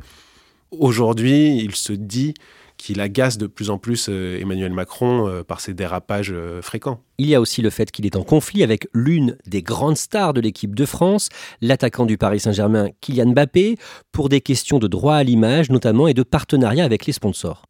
Aujourd'hui, 0.71 1.59
il 1.59 1.75
se 1.75 1.93
dit 1.93 2.33
qu'il 2.77 3.01
agace 3.01 3.39
de 3.39 3.47
plus 3.47 3.71
en 3.71 3.79
plus 3.79 4.09
euh, 4.09 4.39
Emmanuel 4.41 4.73
Macron 4.73 5.29
euh, 5.29 5.43
par 5.43 5.61
ses 5.61 5.75
dérapages 5.75 6.33
euh, 6.33 6.63
fréquents. 6.63 7.01
Il 7.19 7.27
y 7.27 7.35
a 7.35 7.41
aussi 7.41 7.63
le 7.63 7.71
fait 7.71 7.91
qu'il 7.91 8.07
est 8.07 8.17
en 8.17 8.23
conflit 8.23 8.63
avec 8.63 8.87
l'une 8.93 9.37
des 9.47 9.63
grandes 9.63 9.97
stars 9.97 10.35
de 10.35 10.41
l'équipe 10.41 10.75
de 10.75 10.85
France, 10.85 11.29
l'attaquant 11.61 12.07
du 12.07 12.19
Paris 12.19 12.41
Saint-Germain 12.41 12.89
Kylian 13.01 13.33
Mbappé, 13.33 13.77
pour 14.13 14.29
des 14.29 14.41
questions 14.41 14.79
de 14.79 14.89
droit 14.89 15.17
à 15.17 15.23
l'image 15.23 15.71
notamment 15.71 16.09
et 16.09 16.15
de 16.15 16.23
partenariat 16.23 16.85
avec 16.85 17.07
les 17.07 17.13
sponsors. 17.13 17.63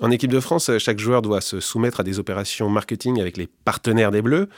En 0.00 0.10
équipe 0.10 0.32
de 0.32 0.40
France, 0.40 0.72
chaque 0.78 0.98
joueur 0.98 1.22
doit 1.22 1.40
se 1.40 1.60
soumettre 1.60 2.00
à 2.00 2.02
des 2.02 2.18
opérations 2.18 2.68
marketing 2.68 3.20
avec 3.20 3.36
les 3.36 3.46
partenaires 3.46 4.10
des 4.10 4.22
Bleus. 4.22 4.48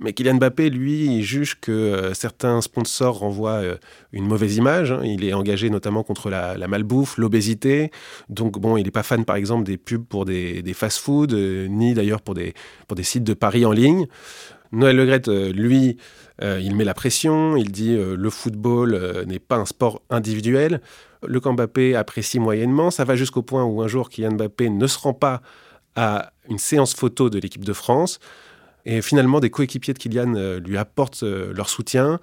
Mais 0.00 0.12
Kylian 0.12 0.34
Mbappé, 0.34 0.68
lui, 0.68 1.22
juge 1.22 1.60
que 1.60 1.70
euh, 1.70 2.12
certains 2.12 2.60
sponsors 2.60 3.20
renvoient 3.20 3.62
euh, 3.62 3.76
une 4.12 4.26
mauvaise 4.26 4.56
image. 4.56 4.90
Hein. 4.90 5.02
Il 5.04 5.24
est 5.24 5.32
engagé 5.32 5.70
notamment 5.70 6.02
contre 6.02 6.28
la, 6.28 6.56
malbouffe, 6.66 7.18
l'obésité. 7.18 7.92
Donc, 8.28 8.58
bon, 8.58 8.76
il 8.76 8.82
n'est 8.82 8.90
pas 8.90 9.04
fan, 9.04 9.24
par 9.24 9.36
exemple, 9.36 9.62
des 9.62 9.76
pubs 9.76 10.04
pour 10.04 10.24
des, 10.24 10.64
fast-foods, 10.74 11.34
euh, 11.34 11.68
ni 11.68 11.94
d'ailleurs 11.94 12.20
pour 12.20 12.34
des, 12.34 12.54
sites 13.02 13.24
de 13.24 13.34
paris 13.34 13.64
en 13.64 13.72
ligne. 13.72 14.08
Noël 14.72 14.96
Legrette, 14.96 15.28
lui, 15.28 15.98
il 16.42 16.74
met 16.74 16.84
la 16.84 16.94
pression. 16.94 17.56
Il 17.56 17.70
dit 17.70 17.94
le 17.96 18.30
football 18.30 19.24
n'est 19.26 19.38
pas 19.38 19.56
un 19.56 19.66
sport 19.66 20.02
individuel 20.10 20.80
le 21.26 21.40
camp 21.40 21.56
apprécie 21.56 22.38
moyennement. 22.38 22.90
Ça 22.90 23.04
va 23.04 23.16
jusqu'au 23.16 23.42
point 23.42 23.64
où 23.64 23.82
un 23.82 23.88
jour 23.88 24.08
Kylian 24.08 24.32
Mbappé 24.32 24.70
ne 24.70 24.86
se 24.86 24.98
rend 24.98 25.14
pas 25.14 25.42
à 25.96 26.32
une 26.48 26.58
séance 26.58 26.94
photo 26.94 27.30
de 27.30 27.38
l'équipe 27.38 27.64
de 27.64 27.72
France. 27.72 28.18
Et 28.86 29.02
finalement, 29.02 29.40
des 29.40 29.50
coéquipiers 29.50 29.92
de 29.92 29.98
Kylian 29.98 30.34
euh, 30.34 30.60
lui 30.60 30.78
apportent 30.78 31.22
euh, 31.22 31.52
leur 31.52 31.68
soutien. 31.68 32.20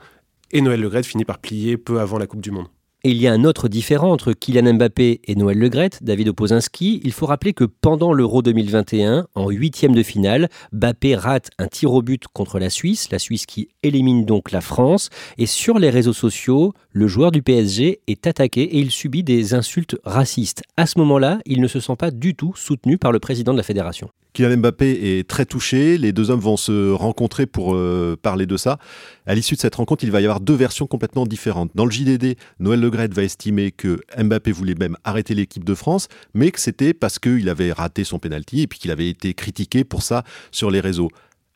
Et 0.52 0.62
Noël 0.62 0.82
Legret 0.82 1.04
finit 1.04 1.26
par 1.26 1.40
plier 1.40 1.78
peu 1.78 2.00
avant 2.00 2.18
la 2.18 2.26
Coupe 2.26 2.42
du 2.42 2.52
Monde. 2.52 2.68
Et 3.08 3.12
il 3.12 3.22
y 3.22 3.28
a 3.28 3.32
un 3.32 3.46
autre 3.46 3.70
différent 3.70 4.12
entre 4.12 4.34
Kylian 4.34 4.74
Mbappé 4.74 5.22
et 5.24 5.36
Noël 5.36 5.58
Legrette, 5.58 6.04
David 6.04 6.28
Opozinski. 6.28 7.00
Il 7.06 7.14
faut 7.14 7.26
rappeler 7.26 7.54
que 7.54 7.64
pendant 7.64 8.12
l'Euro 8.12 8.42
2021, 8.42 9.28
en 9.34 9.50
huitième 9.50 9.96
de 9.96 10.04
finale, 10.04 10.50
Mbappé 10.74 11.16
rate 11.16 11.50
un 11.58 11.68
tir 11.68 11.94
au 11.94 12.02
but 12.02 12.28
contre 12.28 12.60
la 12.60 12.70
Suisse, 12.70 13.10
la 13.10 13.18
Suisse 13.18 13.46
qui 13.46 13.70
élimine 13.82 14.26
donc 14.26 14.52
la 14.52 14.60
France. 14.60 15.10
Et 15.38 15.46
sur 15.46 15.80
les 15.80 15.90
réseaux 15.90 16.12
sociaux, 16.12 16.74
le 16.92 17.08
joueur 17.08 17.32
du 17.32 17.42
PSG 17.42 18.02
est 18.08 18.28
attaqué 18.28 18.64
et 18.64 18.80
il 18.80 18.92
subit 18.92 19.24
des 19.24 19.54
insultes 19.54 19.96
racistes. 20.04 20.64
À 20.76 20.86
ce 20.86 21.00
moment-là, 21.00 21.40
il 21.46 21.62
ne 21.62 21.70
se 21.70 21.80
sent 21.80 21.96
pas 21.98 22.12
du 22.12 22.36
tout 22.36 22.56
soutenu 22.58 22.98
par 22.98 23.14
le 23.14 23.20
président 23.20 23.54
de 23.54 23.58
la 23.58 23.64
fédération. 23.64 24.10
Kylian 24.38 24.58
Mbappé 24.58 25.17
est 25.17 25.27
très 25.27 25.48
touché. 25.48 25.98
Les 25.98 26.13
deux 26.13 26.29
hommes 26.29 26.39
vont 26.39 26.58
se 26.58 26.91
rencontrer 26.91 27.48
pour 27.48 27.74
euh, 27.74 28.15
parler 28.22 28.46
de 28.46 28.56
ça. 28.56 28.77
À 29.25 29.34
l'issue 29.34 29.56
de 29.56 29.60
cette 29.60 29.74
rencontre, 29.74 30.03
il 30.03 30.12
va 30.12 30.22
y 30.22 30.25
avoir 30.25 30.41
deux 30.41 30.53
versions 30.53 30.86
complètement 30.86 31.25
différentes. 31.25 31.72
Dans 31.74 31.86
le 31.86 31.91
JDD, 31.91 32.38
Noël 32.60 32.79
Legrette 32.79 33.15
va 33.15 33.24
estimer 33.24 33.72
que 33.72 34.00
Mbappé 34.15 34.51
voulait 34.51 34.75
même 34.75 34.96
arrêter 35.03 35.34
l'équipe 35.34 35.63
de 35.63 35.74
France, 35.74 36.08
mais 36.36 36.51
que 36.51 36.60
c'était 36.60 36.94
parce 36.94 37.17
qu'il 37.17 37.50
avait 37.50 37.72
raté 37.72 38.03
son 38.03 38.20
penalty 38.20 38.62
et 38.62 38.67
puis 38.67 38.77
qu'il 38.77 38.91
avait 38.91 39.10
été 39.10 39.34
critiqué 39.34 39.84
pour 39.84 40.03
ça 40.03 40.24
sur 40.51 40.70
les 40.70 40.82
réseaux. 40.82 41.10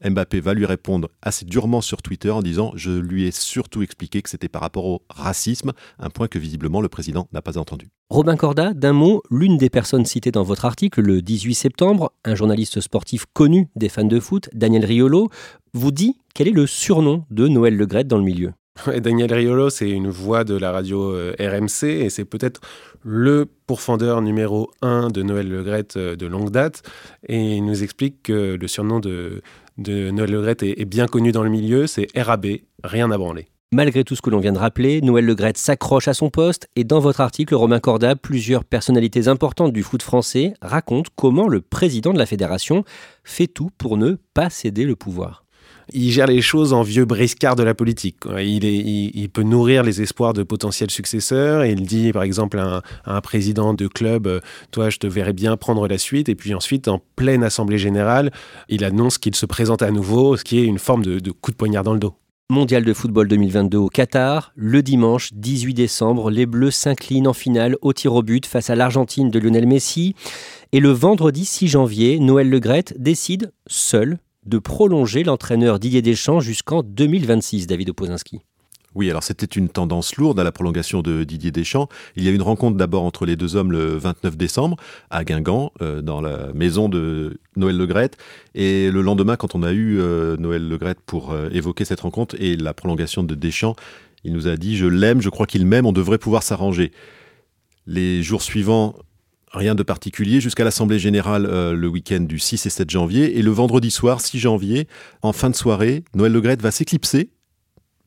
Mbappé 0.04 0.40
va 0.40 0.54
lui 0.54 0.66
répondre 0.66 1.10
assez 1.22 1.46
durement 1.46 1.82
sur 1.82 2.02
Twitter 2.02 2.30
en 2.30 2.42
disant 2.42 2.72
Je 2.76 2.92
lui 2.92 3.26
ai 3.26 3.32
surtout 3.32 3.82
expliqué 3.82 4.22
que 4.22 4.30
c'était 4.30 4.50
par 4.50 4.62
rapport 4.62 4.86
au 4.86 5.02
racisme, 5.10 5.74
un 6.00 6.10
point 6.10 6.28
que 6.28 6.40
visiblement 6.40 6.82
le 6.82 6.90
président 6.90 7.28
n'a 7.34 7.42
pas 7.42 7.58
entendu. 7.58 7.90
Robin 8.10 8.36
Corda, 8.36 8.74
d'un 8.74 8.94
mot, 8.94 9.22
l'une 9.32 9.58
des 9.58 9.70
personnes 9.70 10.06
citées 10.06 10.32
dans 10.32 10.44
votre 10.44 10.66
article 10.66 11.02
le 11.02 11.22
18 11.22 11.54
septembre, 11.54 12.12
un 12.26 12.36
journaliste 12.36 12.82
sportif 12.82 13.26
connu 13.34 13.70
des 13.76 13.90
fans 13.90 14.04
de 14.04 14.20
foot, 14.20 14.50
Daniel 14.54 14.86
Riolo, 14.86 15.30
vous 15.74 15.92
dit 15.92 16.18
quel 16.34 16.48
est 16.48 16.52
le 16.52 16.68
surnom 16.68 17.24
de 17.30 17.48
Noël 17.48 17.78
Legrette 17.78 18.08
dans 18.08 18.18
le 18.18 18.24
milieu. 18.24 18.54
Daniel 19.00 19.34
Riolo, 19.34 19.70
c'est 19.70 19.90
une 19.90 20.10
voix 20.10 20.44
de 20.44 20.56
la 20.56 20.72
radio 20.72 21.12
euh, 21.12 21.36
RMC 21.40 21.84
et 21.84 22.10
c'est 22.10 22.26
peut-être 22.26 22.62
le 23.04 23.46
pourfendeur 23.68 24.22
numéro 24.22 24.72
un 24.82 25.10
de 25.10 25.24
Noël 25.24 25.50
Legrette 25.50 25.98
euh, 25.98 26.16
de 26.16 26.26
longue 26.26 26.52
date. 26.52 26.82
Et 27.28 27.58
il 27.58 27.66
nous 27.66 27.84
explique 27.84 28.24
que 28.24 28.58
le 28.60 28.68
surnom 28.68 29.00
de, 29.00 29.42
de 29.78 30.12
Noël 30.12 30.32
Legrette 30.32 30.64
est, 30.64 30.86
bien 30.86 31.08
connu 31.08 31.32
dans 31.32 31.44
le 31.44 31.50
milieu, 31.50 31.88
c'est 31.88 32.08
RAB, 32.16 32.48
rien 32.84 33.12
à 33.12 33.18
branler. 33.18 33.48
Malgré 33.74 34.04
tout 34.04 34.16
ce 34.16 34.22
que 34.22 34.30
l'on 34.30 34.40
vient 34.40 34.52
de 34.52 34.58
rappeler, 34.58 35.00
Noël 35.02 35.26
Legrette 35.26 35.58
s'accroche 35.58 36.10
à 36.10 36.14
son 36.14 36.30
poste 36.30 36.68
et 36.76 36.84
dans 36.84 37.00
votre 37.00 37.22
article, 37.22 37.56
Romain 37.56 37.80
Corda, 37.80 38.18
plusieurs 38.18 38.66
personnalités 38.66 39.30
importantes 39.30 39.72
du 39.72 39.82
foot 39.82 40.04
français 40.04 40.54
racontent 40.62 41.10
comment 41.16 41.48
le 41.48 41.62
président 41.62 42.12
de 42.12 42.18
la 42.18 42.26
fédération 42.26 42.84
fait 43.24 43.48
tout 43.48 43.70
pour 43.78 43.96
ne 43.96 44.18
pas 44.34 44.50
céder 44.50 44.84
le 44.84 44.98
pouvoir 44.98 45.46
il 45.94 46.12
gère 46.12 46.28
les 46.28 46.42
choses 46.42 46.74
en 46.74 46.82
vieux 46.82 47.06
briscard 47.06 47.56
de 47.56 47.64
la 47.64 47.74
politique. 47.74 48.18
Il, 48.40 49.30
peut 49.30 49.44
nourrir 49.44 49.84
les 49.84 50.02
espoirs 50.02 50.34
de 50.34 50.44
potentiels 50.44 50.92
successeurs 50.92 51.66
il 51.66 51.86
dit 51.86 52.12
par 52.12 52.24
exemple 52.24 52.60
à 52.60 52.82
un, 53.06 53.22
président 53.22 53.74
de 53.74 53.88
club, 53.88 54.28
euh, 54.28 54.40
toi 54.72 54.90
je 54.90 54.98
te 54.98 55.08
verrais 55.08 55.34
bien 55.34 55.56
prendre 55.58 55.88
la 55.88 55.98
suite 55.98 56.30
et 56.30 56.36
puis 56.36 56.54
ensuite 56.54 56.88
en 56.88 57.02
pleine 57.16 57.44
assemblée 57.44 57.78
générale, 57.78 58.32
il 58.70 58.84
annonce 58.84 59.18
qu'il 59.18 59.36
se 59.36 59.46
présente 59.46 59.82
à 59.82 59.92
nouveau, 59.92 60.38
ce 60.38 60.44
qui 60.44 60.60
est 60.60 60.64
une 60.64 60.80
forme 60.80 61.04
de, 61.04 61.20
de 61.20 61.32
coup 61.32 61.52
de 61.52 61.56
poignard 61.56 61.84
dans 61.84 61.94
le 61.94 62.00
dos. 62.00 62.16
Mondial 62.52 62.84
de 62.84 62.94
football 62.94 63.30
2022 63.30 63.78
au 63.78 63.88
Qatar. 63.88 64.52
Le 64.56 64.84
dimanche 64.84 65.30
18 65.34 65.74
décembre, 65.74 66.30
les 66.30 66.46
Bleus 66.46 66.72
s'inclinent 66.72 67.30
en 67.30 67.34
finale 67.34 67.78
au 67.82 67.94
tir 67.94 68.14
au 68.14 68.24
but 68.24 68.46
face 68.46 68.70
à 68.70 68.76
l'Argentine 68.76 69.30
de 69.30 69.40
Lionel 69.40 69.68
Messi. 69.68 70.16
Et 70.74 70.82
le 70.82 70.90
vendredi 70.90 71.46
6 71.46 71.70
janvier, 71.70 72.20
Noël 72.20 72.50
Legrette 72.50 72.94
décide, 73.00 73.54
seul, 73.68 74.20
de 74.46 74.58
prolonger 74.58 75.24
l'entraîneur 75.24 75.80
Didier 75.80 76.02
Deschamps 76.02 76.40
jusqu'en 76.40 76.84
2026, 76.84 77.68
David 77.68 77.90
Opozinski. 77.90 78.42
Oui, 78.94 79.10
alors 79.10 79.24
c'était 79.24 79.46
une 79.46 79.70
tendance 79.70 80.18
lourde 80.18 80.40
à 80.40 80.44
la 80.44 80.52
prolongation 80.52 81.02
de 81.02 81.24
Didier 81.24 81.52
Deschamps. 81.52 81.88
Il 82.18 82.26
y 82.26 82.28
a 82.28 82.32
eu 82.32 82.36
une 82.36 82.42
rencontre 82.42 82.76
d'abord 82.76 83.04
entre 83.04 83.26
les 83.26 83.38
deux 83.38 83.56
hommes 83.56 83.72
le 83.72 83.98
29 83.98 84.36
décembre 84.36 84.76
à 85.10 85.24
Guingamp, 85.24 85.72
euh, 85.82 86.02
dans 86.02 86.20
la 86.20 86.52
maison 86.54 86.90
de 86.90 87.40
Noël 87.56 87.78
Legrette. 87.78 88.18
Et 88.54 88.92
le 88.92 89.02
lendemain, 89.02 89.38
quand 89.38 89.56
on 89.56 89.64
a 89.64 89.72
eu 89.72 90.00
euh, 90.02 90.36
Noël 90.36 90.68
Legrette 90.68 91.00
pour 91.06 91.32
euh, 91.32 91.50
évoquer 91.54 91.86
cette 91.86 92.02
rencontre 92.02 92.36
et 92.38 92.58
la 92.58 92.74
prolongation 92.74 93.24
de 93.24 93.34
Deschamps, 93.34 93.78
il 94.26 94.34
nous 94.34 94.50
a 94.50 94.58
dit 94.58 94.76
Je 94.76 94.88
l'aime, 94.88 95.22
je 95.22 95.30
crois 95.30 95.46
qu'il 95.46 95.66
m'aime, 95.66 95.86
on 95.86 95.94
devrait 95.94 96.18
pouvoir 96.18 96.44
s'arranger. 96.44 96.92
Les 97.88 98.22
jours 98.22 98.42
suivants, 98.42 98.96
Rien 99.54 99.76
de 99.76 99.84
particulier 99.84 100.40
jusqu'à 100.40 100.64
l'Assemblée 100.64 100.98
générale 100.98 101.46
euh, 101.46 101.74
le 101.74 101.88
week-end 101.90 102.22
du 102.22 102.40
6 102.40 102.66
et 102.66 102.70
7 102.70 102.90
janvier. 102.90 103.38
Et 103.38 103.42
le 103.42 103.52
vendredi 103.52 103.92
soir, 103.92 104.22
6 104.22 104.40
janvier, 104.40 104.88
en 105.22 105.34
fin 105.34 105.50
de 105.50 105.56
soirée, 105.56 106.06
Noël 106.16 106.32
Legrette 106.32 106.62
va 106.62 106.72
s'éclipser 106.72 107.32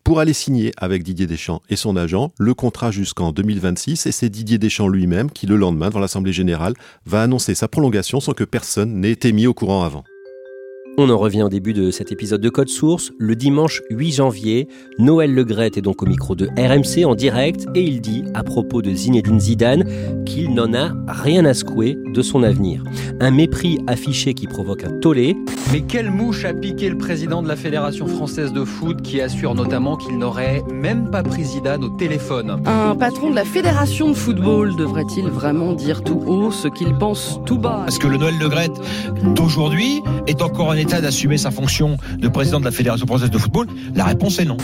pour 0.05 0.21
aller 0.21 0.33
signer 0.33 0.73
avec 0.79 1.03
Didier 1.03 1.27
Deschamps 1.27 1.63
et 1.69 1.77
son 1.77 1.97
agent 1.97 2.33
le 2.39 2.55
contrat 2.55 2.91
jusqu'en 2.91 3.31
2026. 3.33 4.07
Et 4.07 4.13
c'est 4.13 4.31
Didier 4.31 4.57
Deschamps 4.57 4.89
lui-même 4.89 5.31
qui, 5.31 5.47
le 5.47 5.57
lendemain, 5.57 5.89
devant 5.89 6.01
l'Assemblée 6.01 6.33
générale, 6.33 6.75
va 7.05 7.23
annoncer 7.23 7.55
sa 7.55 7.69
prolongation 7.69 8.21
sans 8.21 8.33
que 8.33 8.45
personne 8.45 9.01
n'ait 9.01 9.11
été 9.11 9.33
mis 9.33 9.47
au 9.47 9.53
courant 9.53 9.85
avant. 9.85 10.05
On 10.97 11.11
en 11.11 11.19
revient 11.19 11.43
au 11.43 11.49
début 11.49 11.73
de 11.73 11.91
cet 11.91 12.13
épisode 12.13 12.41
de 12.41 12.49
Code 12.49 12.69
Source. 12.69 13.11
Le 13.19 13.35
dimanche 13.35 13.83
8 13.91 14.13
janvier, 14.13 14.69
Noël 15.01 15.35
Legrette 15.35 15.77
est 15.77 15.83
donc 15.83 16.05
au 16.05 16.07
micro 16.07 16.37
de 16.37 16.47
RMC 16.57 17.05
en 17.05 17.17
direct 17.17 17.67
et 17.75 17.83
il 17.83 18.01
dit 18.01 18.23
à 18.33 18.45
propos 18.45 18.81
de 18.81 18.95
Zinedine 18.95 19.41
Zidane 19.41 20.25
qu'il 20.25 20.55
n'en 20.55 20.73
a 20.73 20.93
rien 21.09 21.45
à 21.47 21.53
secouer 21.53 21.99
de 22.07 22.23
son 22.23 22.45
avenir. 22.45 22.85
Un 23.21 23.33
mépris 23.33 23.81
affiché 23.89 24.35
qui 24.35 24.47
provoque 24.47 24.85
un 24.85 24.93
tollé. 25.01 25.37
Mais 25.73 25.81
quelle 25.81 26.13
mouche 26.13 26.45
a 26.45 26.55
piqué 26.55 26.89
le 26.89 26.97
président 26.97 27.43
de 27.43 27.49
la 27.49 27.57
Fédération 27.57 28.07
française 28.07 28.53
de 28.53 28.65
foot 28.65 29.03
qui 29.03 29.21
assure 29.21 29.57
notamment 29.57 29.97
qu'il 29.97 30.17
n'aurait 30.17 30.63
même 30.73 31.11
pas 31.11 31.25
pris 31.25 31.43
Zidane 31.43 31.83
au 31.83 31.89
téléphone? 31.89 32.63
Un 32.67 32.95
patron 32.95 33.31
de 33.31 33.35
la 33.35 33.45
Fédération 33.45 34.11
de 34.11 34.15
football 34.15 34.77
devrait-il 34.77 35.27
vraiment 35.27 35.73
dire 35.73 36.05
tout 36.05 36.23
haut 36.25 36.53
ce 36.53 36.69
qu'il 36.69 36.95
pense 36.95 37.41
tout 37.47 37.59
bas? 37.59 37.85
Est-ce 37.89 37.99
que 37.99 38.07
le 38.07 38.17
Noël 38.17 38.39
Legrette 38.39 38.81
d'aujourd'hui 39.35 40.03
est 40.29 40.41
encore 40.41 40.71
un 40.71 40.84
d'assumer 40.87 41.39
sa 41.39 41.51
fonction 41.51 41.97
de 42.19 42.29
président 42.29 42.61
de 42.61 42.65
la 42.65 42.71
Fédération 42.71 43.07
française 43.07 43.31
de 43.31 43.39
football 43.39 43.67
La 43.95 44.05
réponse 44.05 44.39
est 44.39 44.45
non. 44.45 44.57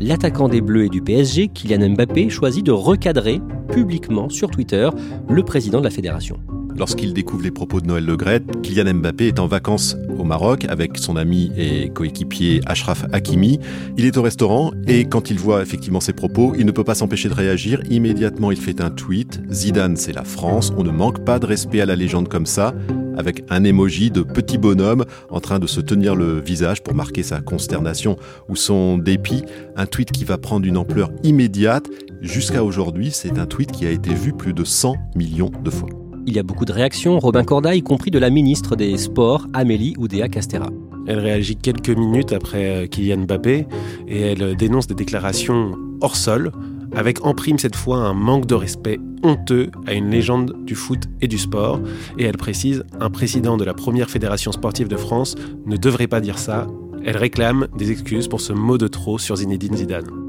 l'attaquant 0.00 0.48
des 0.48 0.60
Bleus 0.60 0.86
et 0.86 0.88
du 0.88 1.02
PSG, 1.02 1.48
Kylian 1.48 1.90
Mbappé, 1.90 2.30
choisit 2.30 2.64
de 2.64 2.72
recadrer 2.72 3.40
publiquement 3.72 4.28
sur 4.28 4.50
Twitter 4.50 4.88
le 5.28 5.42
président 5.42 5.78
de 5.78 5.84
la 5.84 5.90
fédération. 5.90 6.38
Lorsqu'il 6.76 7.12
découvre 7.12 7.42
les 7.42 7.50
propos 7.50 7.80
de 7.80 7.86
Noël 7.86 8.04
Legrette, 8.04 8.62
Kylian 8.62 8.94
Mbappé 8.94 9.28
est 9.28 9.40
en 9.40 9.46
vacances 9.46 9.96
au 10.18 10.24
Maroc 10.24 10.64
avec 10.68 10.96
son 10.96 11.16
ami 11.16 11.50
et 11.56 11.90
coéquipier 11.90 12.60
Ashraf 12.66 13.04
Hakimi. 13.12 13.58
Il 13.96 14.04
est 14.04 14.16
au 14.16 14.22
restaurant 14.22 14.70
et 14.86 15.04
quand 15.04 15.30
il 15.30 15.38
voit 15.38 15.60
effectivement 15.60 16.00
ces 16.00 16.12
propos, 16.12 16.54
il 16.58 16.66
ne 16.66 16.70
peut 16.70 16.84
pas 16.84 16.94
s'empêcher 16.94 17.28
de 17.28 17.34
réagir. 17.34 17.80
Immédiatement, 17.90 18.52
il 18.52 18.58
fait 18.58 18.80
un 18.80 18.90
tweet. 18.90 19.40
Zidane, 19.50 19.96
c'est 19.96 20.12
la 20.12 20.24
France. 20.24 20.72
On 20.76 20.84
ne 20.84 20.90
manque 20.90 21.24
pas 21.24 21.38
de 21.38 21.46
respect 21.46 21.80
à 21.80 21.86
la 21.86 21.96
légende 21.96 22.28
comme 22.28 22.46
ça 22.46 22.74
avec 23.18 23.44
un 23.50 23.64
emoji 23.64 24.10
de 24.10 24.22
petit 24.22 24.56
bonhomme 24.56 25.04
en 25.28 25.40
train 25.40 25.58
de 25.58 25.66
se 25.66 25.80
tenir 25.80 26.14
le 26.16 26.40
visage 26.40 26.82
pour 26.82 26.94
marquer 26.94 27.22
sa 27.22 27.40
consternation 27.40 28.16
ou 28.48 28.56
son 28.56 28.96
dépit. 28.96 29.42
Un 29.76 29.84
tweet 29.86 30.10
qui 30.12 30.24
va 30.24 30.38
prendre 30.38 30.66
une 30.66 30.78
ampleur 30.78 31.10
immédiate. 31.24 31.88
Jusqu'à 32.22 32.64
aujourd'hui, 32.64 33.10
c'est 33.10 33.38
un 33.38 33.46
tweet 33.46 33.72
qui 33.72 33.84
a 33.86 33.90
été 33.90 34.14
vu 34.14 34.32
plus 34.32 34.54
de 34.54 34.64
100 34.64 34.96
millions 35.16 35.50
de 35.62 35.70
fois. 35.70 35.88
Il 36.26 36.34
y 36.34 36.38
a 36.38 36.42
beaucoup 36.42 36.64
de 36.64 36.72
réactions, 36.72 37.18
Robin 37.18 37.42
Corda, 37.42 37.74
y 37.74 37.82
compris 37.82 38.10
de 38.10 38.18
la 38.18 38.30
ministre 38.30 38.76
des 38.76 38.96
Sports, 38.96 39.46
Amélie 39.52 39.94
Oudéa 39.98 40.28
Castera. 40.28 40.68
Elle 41.06 41.20
réagit 41.20 41.56
quelques 41.56 41.88
minutes 41.88 42.32
après 42.32 42.84
euh, 42.84 42.86
Kylian 42.86 43.22
Mbappé 43.22 43.66
et 44.08 44.20
elle 44.20 44.56
dénonce 44.56 44.86
des 44.86 44.94
déclarations 44.94 45.72
hors 46.02 46.16
sol, 46.16 46.52
avec 46.94 47.24
en 47.24 47.34
prime 47.34 47.58
cette 47.58 47.76
fois 47.76 47.98
un 47.98 48.14
manque 48.14 48.46
de 48.46 48.54
respect 48.54 48.98
honteux 49.22 49.70
à 49.86 49.94
une 49.94 50.10
légende 50.10 50.54
du 50.64 50.74
foot 50.74 51.04
et 51.20 51.28
du 51.28 51.38
sport. 51.38 51.80
Et 52.18 52.24
elle 52.24 52.36
précise, 52.36 52.84
un 53.00 53.10
président 53.10 53.56
de 53.56 53.64
la 53.64 53.74
première 53.74 54.10
fédération 54.10 54.52
sportive 54.52 54.88
de 54.88 54.96
France 54.96 55.34
ne 55.66 55.76
devrait 55.76 56.06
pas 56.06 56.20
dire 56.20 56.38
ça. 56.38 56.66
Elle 57.04 57.16
réclame 57.16 57.68
des 57.76 57.90
excuses 57.90 58.28
pour 58.28 58.40
ce 58.40 58.52
mot 58.52 58.78
de 58.78 58.88
trop 58.88 59.18
sur 59.18 59.36
Zinedine 59.36 59.76
Zidane. 59.76 60.28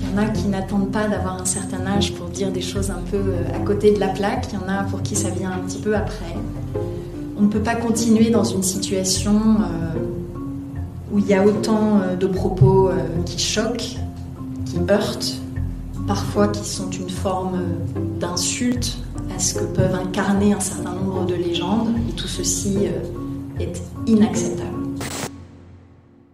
Il 0.00 0.10
y 0.10 0.14
en 0.14 0.22
a 0.22 0.26
qui 0.30 0.48
n'attendent 0.48 0.90
pas 0.90 1.08
d'avoir 1.08 1.40
un 1.40 1.44
certain 1.44 1.86
âge 1.86 2.14
pour 2.14 2.28
dire 2.28 2.50
des 2.50 2.62
choses 2.62 2.90
un 2.90 3.02
peu 3.10 3.18
euh, 3.18 3.42
à 3.54 3.58
côté 3.58 3.92
de 3.92 4.00
la 4.00 4.08
plaque. 4.08 4.46
Il 4.50 4.58
y 4.58 4.62
en 4.62 4.68
a 4.68 4.84
pour 4.84 5.02
qui 5.02 5.14
ça 5.14 5.28
vient 5.28 5.50
un 5.52 5.58
petit 5.58 5.78
peu 5.78 5.94
après. 5.94 6.34
On 7.38 7.42
ne 7.42 7.48
peut 7.48 7.60
pas 7.60 7.74
continuer 7.76 8.30
dans 8.30 8.44
une 8.44 8.62
situation 8.62 9.32
euh, 9.32 9.98
où 11.12 11.18
il 11.18 11.26
y 11.26 11.34
a 11.34 11.44
autant 11.44 12.00
euh, 12.00 12.16
de 12.16 12.26
propos 12.26 12.90
qui 13.26 13.38
choquent, 13.38 13.98
qui 14.64 14.78
heurtent, 14.90 15.40
parfois 16.10 16.48
qui 16.48 16.68
sont 16.68 16.90
une 16.90 17.08
forme 17.08 17.60
d'insulte 18.18 18.98
à 19.32 19.38
ce 19.38 19.54
que 19.54 19.64
peuvent 19.64 19.94
incarner 19.94 20.52
un 20.52 20.58
certain 20.58 20.92
nombre 20.92 21.24
de 21.24 21.36
légendes. 21.36 21.94
Et 22.08 22.12
tout 22.14 22.26
ceci 22.26 22.88
est 23.60 23.80
inacceptable. 24.08 24.79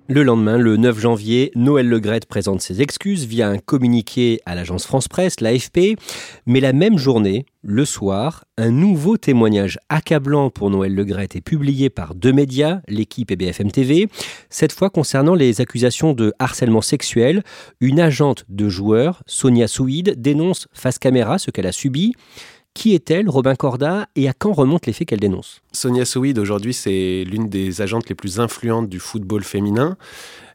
Le 0.09 0.23
lendemain, 0.23 0.57
le 0.57 0.77
9 0.77 1.01
janvier, 1.01 1.51
Noël 1.57 1.89
Legrette 1.89 2.27
présente 2.27 2.61
ses 2.61 2.81
excuses 2.81 3.25
via 3.25 3.49
un 3.49 3.59
communiqué 3.59 4.41
à 4.47 4.55
l'agence 4.55 4.87
France 4.87 5.09
Presse, 5.09 5.41
l'AFP. 5.41 5.99
Mais 6.47 6.61
la 6.61 6.73
même 6.73 6.97
journée, 6.97 7.45
le 7.63 7.85
soir, 7.85 8.45
un 8.57 8.71
nouveau 8.71 9.17
témoignage 9.17 9.81
accablant 9.89 10.49
pour 10.49 10.71
Noël 10.71 10.95
Legrette 10.95 11.35
est 11.35 11.41
publié 11.41 11.91
par 11.91 12.15
deux 12.15 12.33
médias, 12.33 12.83
l'équipe 12.87 13.33
et 13.33 13.37
BFM 13.37 13.73
TV. 13.73 14.09
Cette 14.49 14.71
fois 14.71 14.91
concernant 14.91 15.35
les 15.35 15.61
accusations 15.61 16.13
de 16.13 16.33
harcèlement 16.39 16.83
sexuel. 16.83 17.43
Une 17.81 17.99
agente 17.99 18.45
de 18.49 18.69
joueurs, 18.69 19.25
Sonia 19.27 19.67
Souid, 19.67 20.15
dénonce 20.17 20.69
face 20.73 21.01
caméra 21.01 21.41
ce 21.41 21.51
qu'elle 21.51 21.67
a 21.67 21.73
subi. 21.73 22.13
Qui 22.77 22.93
est-elle, 22.93 23.31
Robin 23.31 23.55
Corda, 23.55 24.07
et 24.17 24.29
à 24.29 24.35
quand 24.35 24.53
remontent 24.53 24.85
les 24.87 24.93
faits 24.93 25.09
qu'elle 25.09 25.19
dénonce? 25.19 25.63
Sonia 25.73 26.05
Souid, 26.05 26.39
aujourd'hui, 26.39 26.75
c'est 26.75 27.25
l'une 27.25 27.49
des 27.49 27.81
agentes 27.81 28.07
les 28.11 28.15
plus 28.15 28.39
influentes 28.39 28.91
du 28.91 29.01
football 29.01 29.45
féminin. 29.45 29.97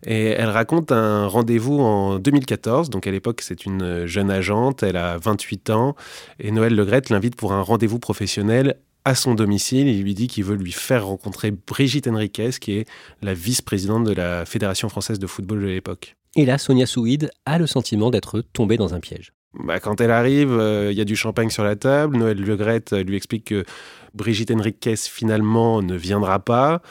Et 0.05 0.25
elle 0.27 0.49
raconte 0.49 0.91
un 0.91 1.25
rendez-vous 1.25 1.79
en 1.79 2.19
2014. 2.19 2.91
Donc 2.91 3.07
à 3.07 3.11
l'époque, 3.11 3.41
c'est 3.41 3.65
une 3.65 4.05
jeune 4.05 4.29
agente, 4.29 4.83
elle 4.83 4.97
a 4.97 5.17
28 5.17 5.71
ans. 5.71 5.95
Et 6.39 6.51
Noël 6.51 6.75
Legrette 6.75 7.09
l'invite 7.09 7.35
pour 7.35 7.53
un 7.53 7.63
rendez-vous 7.63 7.97
professionnel 7.97 8.75
à 9.03 9.15
son 9.15 9.33
domicile. 9.33 9.87
Il 9.87 10.03
lui 10.03 10.13
dit 10.13 10.27
qu'il 10.27 10.43
veut 10.43 10.55
lui 10.55 10.73
faire 10.73 11.07
rencontrer 11.07 11.49
Brigitte 11.49 12.07
Henriquez, 12.07 12.51
qui 12.61 12.73
est 12.73 12.87
la 13.23 13.33
vice-présidente 13.33 14.03
de 14.03 14.13
la 14.13 14.45
Fédération 14.45 14.89
française 14.89 15.17
de 15.17 15.25
football 15.25 15.61
de 15.61 15.65
l'époque. 15.65 16.15
Et 16.35 16.45
là, 16.45 16.59
Sonia 16.59 16.85
Souid 16.85 17.31
a 17.47 17.57
le 17.57 17.65
sentiment 17.65 18.11
d'être 18.11 18.43
tombée 18.53 18.77
dans 18.77 18.93
un 18.93 18.99
piège. 18.99 19.33
Bah, 19.53 19.81
quand 19.81 19.99
elle 19.99 20.11
arrive, 20.11 20.57
euh, 20.57 20.91
il 20.91 20.97
y 20.97 21.01
a 21.01 21.05
du 21.05 21.15
champagne 21.15 21.49
sur 21.49 21.63
la 21.63 21.75
table. 21.75 22.17
Noël 22.17 22.39
Legrette 22.39 22.93
lui 22.93 23.17
explique 23.17 23.45
que 23.47 23.65
Brigitte 24.13 24.49
Henriquez 24.49 24.95
finalement 24.95 25.81
ne 25.81 25.95
viendra 25.95 26.39
pas. 26.39 26.81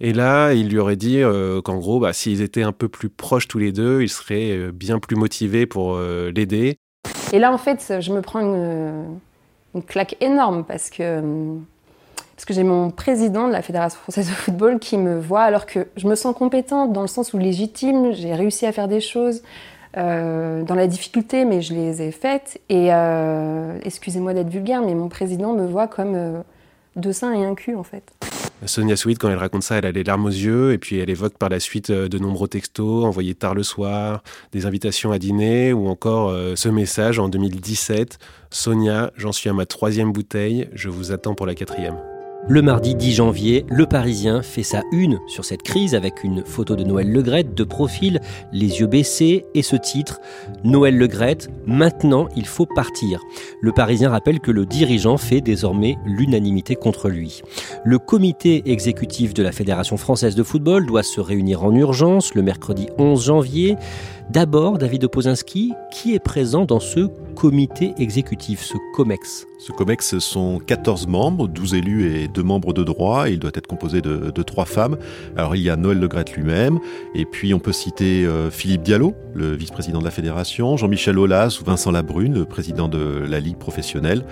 Et 0.00 0.12
là, 0.12 0.52
il 0.52 0.68
lui 0.68 0.78
aurait 0.78 0.96
dit 0.96 1.22
euh, 1.22 1.62
qu'en 1.62 1.76
gros, 1.76 2.00
bah, 2.00 2.12
s'ils 2.12 2.42
étaient 2.42 2.64
un 2.64 2.72
peu 2.72 2.88
plus 2.88 3.08
proches 3.08 3.46
tous 3.46 3.58
les 3.58 3.70
deux, 3.70 4.02
ils 4.02 4.08
seraient 4.08 4.50
euh, 4.50 4.72
bien 4.72 4.98
plus 4.98 5.16
motivés 5.16 5.66
pour 5.66 5.98
l'aider. 5.98 6.78
Et 7.32 7.38
là, 7.38 7.52
en 7.52 7.58
fait, 7.58 8.00
je 8.00 8.12
me 8.12 8.20
prends 8.20 8.40
une, 8.40 9.20
claque 9.86 10.16
énorme 10.20 10.64
parce 10.64 10.90
que, 10.90 11.22
parce 12.34 12.44
que 12.44 12.52
j'ai 12.52 12.64
mon 12.64 12.90
président 12.90 13.46
de 13.46 13.52
la 13.52 13.62
Fédération 13.62 14.00
française 14.00 14.28
de 14.28 14.34
football 14.34 14.80
qui 14.80 14.96
me 14.96 15.20
voit 15.20 15.42
alors 15.42 15.66
que 15.66 15.86
je 15.96 16.08
me 16.08 16.16
sens 16.16 16.34
compétente 16.34 16.92
dans 16.92 17.02
le 17.02 17.06
sens 17.06 17.32
où 17.32 17.38
légitime, 17.38 18.12
j'ai 18.12 18.34
réussi 18.34 18.66
à 18.66 18.72
faire 18.72 18.88
des 18.88 19.00
choses. 19.00 19.42
Euh, 19.98 20.62
dans 20.62 20.76
la 20.76 20.86
difficulté, 20.86 21.44
mais 21.44 21.60
je 21.60 21.74
les 21.74 22.02
ai 22.02 22.12
faites. 22.12 22.60
Et 22.68 22.92
euh, 22.92 23.78
excusez-moi 23.82 24.32
d'être 24.32 24.48
vulgaire, 24.48 24.80
mais 24.82 24.94
mon 24.94 25.08
président 25.08 25.54
me 25.54 25.66
voit 25.66 25.88
comme 25.88 26.14
euh, 26.14 26.40
deux 26.94 27.12
seins 27.12 27.32
et 27.32 27.44
un 27.44 27.56
cul, 27.56 27.74
en 27.74 27.82
fait. 27.82 28.04
Sonia 28.64 28.96
Sweet, 28.96 29.18
quand 29.18 29.28
elle 29.28 29.38
raconte 29.38 29.62
ça, 29.62 29.76
elle 29.76 29.86
a 29.86 29.92
les 29.92 30.04
larmes 30.04 30.26
aux 30.26 30.30
yeux, 30.30 30.72
et 30.72 30.78
puis 30.78 30.98
elle 30.98 31.10
évoque 31.10 31.36
par 31.36 31.48
la 31.48 31.58
suite 31.58 31.90
de 31.92 32.18
nombreux 32.18 32.48
textos 32.48 33.04
envoyés 33.04 33.34
tard 33.34 33.54
le 33.54 33.62
soir, 33.62 34.22
des 34.52 34.66
invitations 34.66 35.12
à 35.12 35.18
dîner, 35.18 35.72
ou 35.72 35.86
encore 35.86 36.34
ce 36.56 36.68
message 36.68 37.20
en 37.20 37.28
2017 37.28 38.18
Sonia, 38.50 39.12
j'en 39.16 39.30
suis 39.30 39.48
à 39.48 39.52
ma 39.52 39.64
troisième 39.64 40.10
bouteille, 40.12 40.68
je 40.72 40.88
vous 40.88 41.12
attends 41.12 41.36
pour 41.36 41.46
la 41.46 41.54
quatrième. 41.54 41.98
Le 42.46 42.62
mardi 42.62 42.94
10 42.94 43.14
janvier, 43.14 43.66
Le 43.68 43.84
Parisien 43.84 44.42
fait 44.42 44.62
sa 44.62 44.82
une 44.92 45.18
sur 45.26 45.44
cette 45.44 45.62
crise 45.62 45.94
avec 45.94 46.22
une 46.24 46.44
photo 46.44 46.76
de 46.76 46.84
Noël 46.84 47.10
Legrette 47.10 47.54
de 47.54 47.64
profil, 47.64 48.20
les 48.52 48.80
yeux 48.80 48.86
baissés 48.86 49.44
et 49.54 49.62
ce 49.62 49.76
titre 49.76 50.20
Noël 50.64 50.96
Legrette, 50.96 51.50
maintenant 51.66 52.28
il 52.36 52.46
faut 52.46 52.64
partir. 52.64 53.20
Le 53.60 53.72
Parisien 53.72 54.08
rappelle 54.08 54.40
que 54.40 54.50
le 54.50 54.64
dirigeant 54.64 55.18
fait 55.18 55.40
désormais 55.40 55.96
l'unanimité 56.06 56.74
contre 56.76 57.08
lui. 57.08 57.42
Le 57.84 57.98
comité 57.98 58.62
exécutif 58.70 59.34
de 59.34 59.42
la 59.42 59.52
Fédération 59.52 59.96
française 59.96 60.34
de 60.34 60.42
football 60.42 60.86
doit 60.86 61.02
se 61.02 61.20
réunir 61.20 61.64
en 61.64 61.74
urgence 61.74 62.34
le 62.34 62.42
mercredi 62.42 62.86
11 62.98 63.26
janvier. 63.26 63.76
D'abord, 64.30 64.78
David 64.78 65.04
Opozinski, 65.04 65.72
qui 65.90 66.14
est 66.14 66.22
présent 66.22 66.64
dans 66.64 66.80
ce 66.80 67.08
comité 67.38 67.94
exécutif, 67.98 68.62
ce 68.62 68.76
COMEX 68.96 69.46
Ce 69.58 69.70
COMEX 69.70 70.18
sont 70.18 70.58
14 70.58 71.06
membres, 71.06 71.46
12 71.46 71.74
élus 71.74 72.12
et 72.12 72.26
2 72.26 72.42
membres 72.42 72.72
de 72.72 72.82
droit. 72.82 73.28
Il 73.28 73.38
doit 73.38 73.52
être 73.54 73.68
composé 73.68 74.00
de, 74.00 74.32
de 74.32 74.42
3 74.42 74.64
femmes. 74.64 74.96
Alors 75.36 75.54
il 75.54 75.62
y 75.62 75.70
a 75.70 75.76
Noël 75.76 76.00
Legrette 76.00 76.32
lui-même, 76.32 76.80
et 77.14 77.24
puis 77.24 77.54
on 77.54 77.60
peut 77.60 77.72
citer 77.72 78.26
euh, 78.26 78.50
Philippe 78.50 78.82
Diallo, 78.82 79.14
le 79.34 79.54
vice-président 79.54 80.00
de 80.00 80.04
la 80.04 80.10
fédération, 80.10 80.76
Jean-Michel 80.76 81.16
Aulas 81.16 81.60
ou 81.60 81.64
Vincent 81.64 81.92
Labrune, 81.92 82.34
le 82.34 82.44
président 82.44 82.88
de 82.88 83.24
la 83.28 83.38
Ligue 83.38 83.58
professionnelle. 83.58 84.24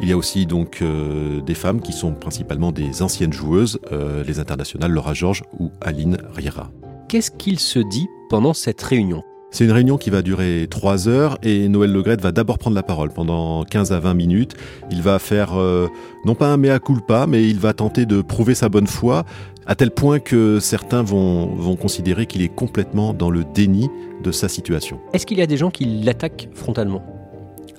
Il 0.00 0.08
y 0.08 0.12
a 0.12 0.16
aussi 0.16 0.44
donc 0.46 0.82
euh, 0.82 1.40
des 1.42 1.54
femmes 1.54 1.80
qui 1.80 1.92
sont 1.92 2.14
principalement 2.14 2.72
des 2.72 3.02
anciennes 3.02 3.32
joueuses, 3.32 3.78
euh, 3.92 4.24
les 4.24 4.40
internationales 4.40 4.90
Laura 4.90 5.14
Georges 5.14 5.44
ou 5.60 5.70
Aline 5.80 6.18
Riera. 6.34 6.72
Qu'est-ce 7.08 7.30
qu'il 7.30 7.60
se 7.60 7.78
dit 7.78 8.08
pendant 8.28 8.54
cette 8.54 8.82
réunion? 8.82 9.22
C'est 9.50 9.64
une 9.64 9.72
réunion 9.72 9.98
qui 9.98 10.10
va 10.10 10.22
durer 10.22 10.66
trois 10.70 11.08
heures 11.08 11.38
et 11.42 11.68
Noël 11.68 11.92
Legrette 11.92 12.20
va 12.20 12.32
d'abord 12.32 12.58
prendre 12.58 12.76
la 12.76 12.82
parole 12.82 13.10
pendant 13.10 13.64
15 13.64 13.92
à 13.92 13.98
20 13.98 14.14
minutes. 14.14 14.54
Il 14.90 15.02
va 15.02 15.18
faire 15.18 15.58
euh, 15.58 15.88
non 16.24 16.34
pas 16.34 16.46
un 16.48 16.56
mea 16.56 16.78
culpa, 16.78 17.26
mais 17.26 17.48
il 17.48 17.58
va 17.58 17.72
tenter 17.72 18.06
de 18.06 18.22
prouver 18.22 18.54
sa 18.54 18.68
bonne 18.68 18.86
foi 18.86 19.24
à 19.66 19.74
tel 19.74 19.90
point 19.90 20.18
que 20.18 20.58
certains 20.60 21.02
vont, 21.02 21.46
vont 21.54 21.76
considérer 21.76 22.26
qu'il 22.26 22.42
est 22.42 22.48
complètement 22.48 23.12
dans 23.12 23.30
le 23.30 23.44
déni 23.44 23.88
de 24.22 24.32
sa 24.32 24.48
situation. 24.48 24.98
Est-ce 25.12 25.26
qu'il 25.26 25.38
y 25.38 25.42
a 25.42 25.46
des 25.46 25.56
gens 25.56 25.70
qui 25.70 25.84
l'attaquent 25.84 26.48
frontalement? 26.54 27.19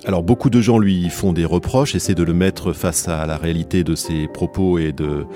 Alors 0.04 0.22
beaucoup 0.22 0.50
de 0.50 0.60
gens 0.60 0.78
lui 0.78 1.08
font 1.08 1.32
des 1.32 1.44
reproches, 1.44 1.94
essaient 1.94 2.14
de 2.14 2.24
le 2.24 2.34
mettre 2.34 2.72
face 2.72 3.08
à 3.08 3.24
la 3.26 3.36
réalité 3.36 3.84
de 3.84 3.94
ses 3.94 4.26
propos 4.26 4.78
et 4.78 4.92
de, 4.92 5.26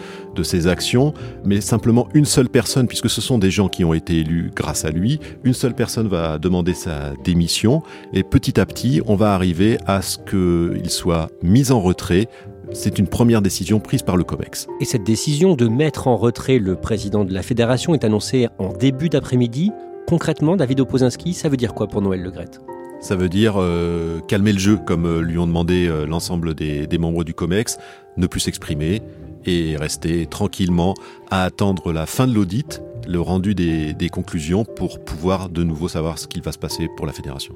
ses 0.42 0.66
actions, 0.66 1.14
mais 1.44 1.60
simplement 1.60 2.08
une 2.14 2.24
seule 2.24 2.48
personne, 2.48 2.86
puisque 2.88 3.08
ce 3.08 3.20
sont 3.20 3.38
des 3.38 3.50
gens 3.50 3.68
qui 3.68 3.84
ont 3.84 3.94
été 3.94 4.18
élus 4.18 4.50
grâce 4.54 4.84
à 4.84 4.90
lui, 4.90 5.18
une 5.44 5.54
seule 5.54 5.74
personne 5.74 6.08
va 6.08 6.38
demander 6.38 6.74
sa 6.74 7.12
démission, 7.24 7.82
et 8.12 8.22
petit 8.22 8.60
à 8.60 8.66
petit, 8.66 9.00
on 9.06 9.16
va 9.16 9.34
arriver 9.34 9.78
à 9.86 10.02
ce 10.02 10.18
qu'il 10.18 10.90
soit 10.90 11.28
mis 11.42 11.70
en 11.70 11.80
retrait. 11.80 12.28
C'est 12.72 12.98
une 12.98 13.06
première 13.06 13.42
décision 13.42 13.80
prise 13.80 14.02
par 14.02 14.16
le 14.16 14.24
COMEX. 14.24 14.66
Et 14.80 14.84
cette 14.84 15.04
décision 15.04 15.54
de 15.54 15.68
mettre 15.68 16.08
en 16.08 16.16
retrait 16.16 16.58
le 16.58 16.74
président 16.74 17.24
de 17.24 17.32
la 17.32 17.42
fédération 17.42 17.94
est 17.94 18.04
annoncée 18.04 18.48
en 18.58 18.72
début 18.72 19.08
d'après-midi. 19.08 19.70
Concrètement, 20.08 20.56
David 20.56 20.80
Opozinski, 20.80 21.32
ça 21.32 21.48
veut 21.48 21.56
dire 21.56 21.74
quoi 21.74 21.86
pour 21.86 22.02
Noël 22.02 22.22
Legrette 22.22 22.60
ça 23.00 23.14
veut 23.14 23.28
dire 23.28 23.54
euh, 23.58 24.20
calmer 24.26 24.52
le 24.52 24.58
jeu, 24.58 24.78
comme 24.78 25.06
euh, 25.06 25.20
lui 25.20 25.38
ont 25.38 25.46
demandé 25.46 25.86
euh, 25.86 26.06
l'ensemble 26.06 26.54
des, 26.54 26.88
membres 26.98 27.24
du 27.24 27.34
COMEX, 27.34 27.78
ne 28.16 28.26
plus 28.26 28.40
s'exprimer 28.40 29.02
et 29.44 29.76
rester 29.76 30.26
tranquillement 30.26 30.94
à 31.30 31.44
attendre 31.44 31.92
la 31.92 32.06
fin 32.06 32.26
de 32.26 32.34
l'audit 32.34 32.82
le 33.06 33.20
rendu 33.20 33.54
des, 33.54 33.94
des 33.94 34.08
conclusions 34.08 34.64
pour 34.64 35.04
pouvoir 35.04 35.48
de 35.48 35.62
nouveau 35.62 35.86
savoir 35.86 36.18
ce 36.18 36.26
qu'il 36.26 36.42
va 36.42 36.50
se 36.50 36.58
passer 36.58 36.88
pour 36.96 37.06
la 37.06 37.12
fédération. 37.12 37.54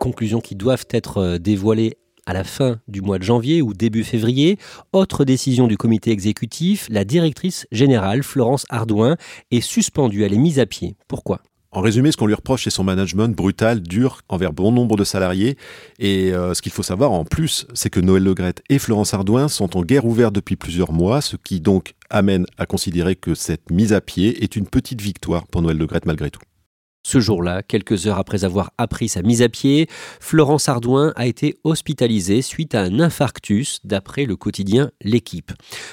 Conclusions 0.00 0.40
qui 0.40 0.56
doivent 0.56 0.86
être 0.90 1.36
dévoilées 1.36 1.98
à 2.30 2.32
la 2.32 2.44
fin 2.44 2.78
du 2.86 3.02
mois 3.02 3.18
de 3.18 3.24
janvier 3.24 3.60
ou 3.60 3.74
début 3.74 4.04
février. 4.04 4.56
Autre 4.92 5.24
décision 5.24 5.66
du 5.66 5.76
comité 5.76 6.12
exécutif, 6.12 6.86
la 6.88 7.04
directrice 7.04 7.66
générale 7.72 8.22
Florence 8.22 8.66
Ardouin 8.68 9.16
est 9.50 9.60
suspendue, 9.60 10.22
elle 10.22 10.32
est 10.32 10.38
mise 10.38 10.60
à 10.60 10.66
pied. 10.66 10.94
Pourquoi? 11.08 11.40
En 11.72 11.80
résumé, 11.80 12.12
ce 12.12 12.16
qu'on 12.16 12.26
lui 12.26 12.34
reproche, 12.34 12.64
c'est 12.64 12.70
son 12.70 12.84
management 12.84 13.34
brutal, 13.34 13.80
dur 13.80 14.22
envers 14.28 14.52
bon 14.52 14.70
nombre 14.70 14.96
de 14.96 15.02
salariés. 15.02 15.56
Et 15.98 16.32
euh, 16.32 16.54
ce 16.54 16.62
qu'il 16.62 16.72
faut 16.72 16.84
savoir 16.84 17.10
en 17.10 17.24
plus, 17.24 17.66
c'est 17.74 17.90
que 17.90 18.00
Noël 18.00 18.22
Legrette 18.22 18.62
et 18.68 18.78
Florence 18.78 19.12
Ardouin 19.12 19.48
sont 19.48 19.76
en 19.76 19.82
guerre 19.82 20.04
ouverte 20.04 20.34
depuis 20.34 20.56
plusieurs 20.56 20.92
mois, 20.92 21.20
ce 21.20 21.36
qui 21.36 21.60
donc 21.60 21.94
amène 22.10 22.46
à 22.58 22.66
considérer 22.66 23.16
que 23.16 23.34
cette 23.34 23.70
mise 23.70 23.92
à 23.92 24.00
pied 24.00 24.42
est 24.44 24.54
une 24.54 24.66
petite 24.66 25.00
victoire 25.00 25.48
pour 25.48 25.62
Noël 25.62 25.78
Legrette 25.78 26.06
malgré 26.06 26.30
tout. 26.30 26.40
Ce 27.02 27.18
jour-là, 27.18 27.62
quelques 27.62 28.06
heures 28.06 28.18
après 28.18 28.44
avoir 28.44 28.72
appris 28.76 29.08
sa 29.08 29.22
mise 29.22 29.40
à 29.40 29.48
pied, 29.48 29.88
Florence 30.20 30.68
Ardouin 30.68 31.12
a 31.16 31.26
été 31.26 31.58
hospitalisée 31.64 32.42
suite 32.42 32.74
à 32.74 32.82
un 32.82 33.00
infarctus, 33.00 33.80
d'après 33.84 34.26
le 34.26 34.36
quotidien 34.36 34.90
L'équipe. 35.00 35.52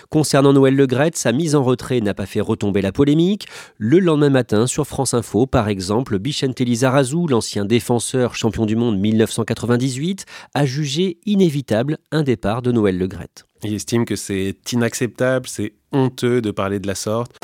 Concernant 0.09 0.51
Noël 0.51 0.75
Legrette, 0.75 1.15
sa 1.15 1.31
mise 1.31 1.55
en 1.55 1.63
retrait 1.63 2.01
n'a 2.01 2.13
pas 2.13 2.25
fait 2.25 2.41
retomber 2.41 2.81
la 2.81 2.91
polémique. 2.91 3.47
Le 3.77 3.99
lendemain 3.99 4.29
matin, 4.29 4.67
sur 4.67 4.85
France 4.85 5.13
Info, 5.13 5.45
par 5.45 5.69
exemple, 5.69 6.19
Bichente 6.19 6.59
Lizarazu, 6.59 7.27
l'ancien 7.29 7.63
défenseur 7.63 8.35
champion 8.35 8.65
du 8.65 8.75
monde 8.75 8.99
1998, 8.99 10.25
a 10.53 10.65
jugé 10.65 11.19
inévitable 11.25 11.99
un 12.11 12.23
départ 12.23 12.61
de 12.61 12.73
Noël 12.73 12.97
Legrette. 12.97 13.45
Il 13.63 13.73
estime 13.73 14.05
que 14.05 14.15
c'est 14.15 14.57
inacceptable, 14.73 15.47
c'est 15.47 15.73
honteux 15.91 16.41
de 16.41 16.51
parler 16.51 16.79
de 16.79 16.87
la 16.87 16.95
sorte. 16.95 17.37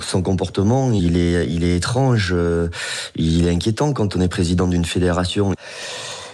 Son 0.00 0.22
comportement, 0.22 0.92
il 0.92 1.16
est, 1.16 1.46
il 1.48 1.64
est 1.64 1.76
étrange, 1.76 2.30
euh, 2.32 2.68
il 3.16 3.46
est 3.46 3.50
inquiétant 3.50 3.92
quand 3.92 4.16
on 4.16 4.20
est 4.20 4.28
président 4.28 4.66
d'une 4.66 4.84
fédération. 4.84 5.54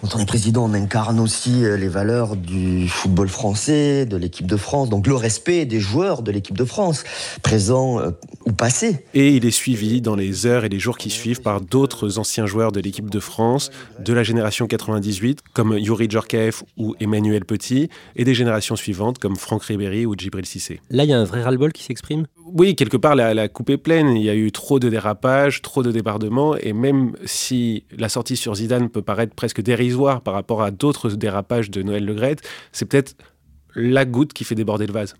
Quand 0.04 0.16
on 0.16 0.18
est 0.18 0.26
président, 0.26 0.64
on 0.68 0.74
incarne 0.74 1.18
aussi 1.18 1.64
euh, 1.64 1.78
les 1.78 1.88
valeurs 1.88 2.36
du 2.36 2.88
football 2.88 3.26
français, 3.28 4.04
de 4.04 4.18
l'équipe 4.18 4.46
de 4.46 4.58
France, 4.58 4.90
donc 4.90 5.06
le 5.06 5.14
respect 5.14 5.64
des 5.64 5.80
joueurs 5.80 6.20
de 6.20 6.30
l'équipe 6.30 6.58
de 6.58 6.66
France, 6.66 7.04
présents 7.42 8.00
euh, 8.00 8.10
ou 8.44 8.52
passés. 8.52 9.06
Et 9.14 9.30
il 9.30 9.46
est 9.46 9.50
suivi 9.50 10.02
dans 10.02 10.14
les 10.14 10.44
heures 10.44 10.66
et 10.66 10.68
les 10.68 10.78
jours 10.78 10.98
qui 10.98 11.08
suivent 11.08 11.40
par 11.40 11.62
d'autres 11.62 12.18
anciens 12.18 12.44
joueurs 12.44 12.70
de 12.70 12.80
l'équipe 12.80 13.08
de 13.08 13.18
France, 13.18 13.70
de 13.98 14.12
la 14.12 14.22
génération 14.22 14.66
98, 14.66 15.40
comme 15.54 15.78
Yuri 15.78 16.10
Djorkaeff 16.10 16.64
ou 16.76 16.94
Emmanuel 17.00 17.46
Petit, 17.46 17.88
et 18.14 18.24
des 18.24 18.34
générations 18.34 18.76
suivantes 18.76 19.18
comme 19.18 19.36
Franck 19.36 19.62
Ribéry 19.62 20.04
ou 20.04 20.14
Djibril 20.14 20.44
Cissé. 20.44 20.82
Là, 20.90 21.04
il 21.04 21.10
y 21.10 21.14
a 21.14 21.18
un 21.18 21.24
vrai 21.24 21.42
ras-le-bol 21.42 21.72
qui 21.72 21.82
s'exprime? 21.82 22.26
Oui, 22.56 22.76
quelque 22.76 22.96
part, 22.96 23.16
la, 23.16 23.34
la, 23.34 23.48
coupe 23.48 23.70
est 23.70 23.76
pleine. 23.76 24.16
Il 24.16 24.22
y 24.22 24.30
a 24.30 24.34
eu 24.36 24.52
trop 24.52 24.78
de 24.78 24.88
dérapages, 24.88 25.60
trop 25.60 25.82
de 25.82 25.90
débordements. 25.90 26.56
Et 26.56 26.72
même 26.72 27.12
si 27.24 27.84
la 27.90 28.08
sortie 28.08 28.36
sur 28.36 28.54
Zidane 28.54 28.90
peut 28.90 29.02
paraître 29.02 29.34
presque 29.34 29.60
dérisoire 29.60 30.20
par 30.20 30.34
rapport 30.34 30.62
à 30.62 30.70
d'autres 30.70 31.10
dérapages 31.10 31.68
de 31.70 31.82
Noël 31.82 32.04
Legrette, 32.04 32.42
c'est 32.70 32.84
peut-être 32.84 33.16
la 33.74 34.04
goutte 34.04 34.32
qui 34.32 34.44
fait 34.44 34.54
déborder 34.54 34.86
le 34.86 34.92
vase. 34.92 35.14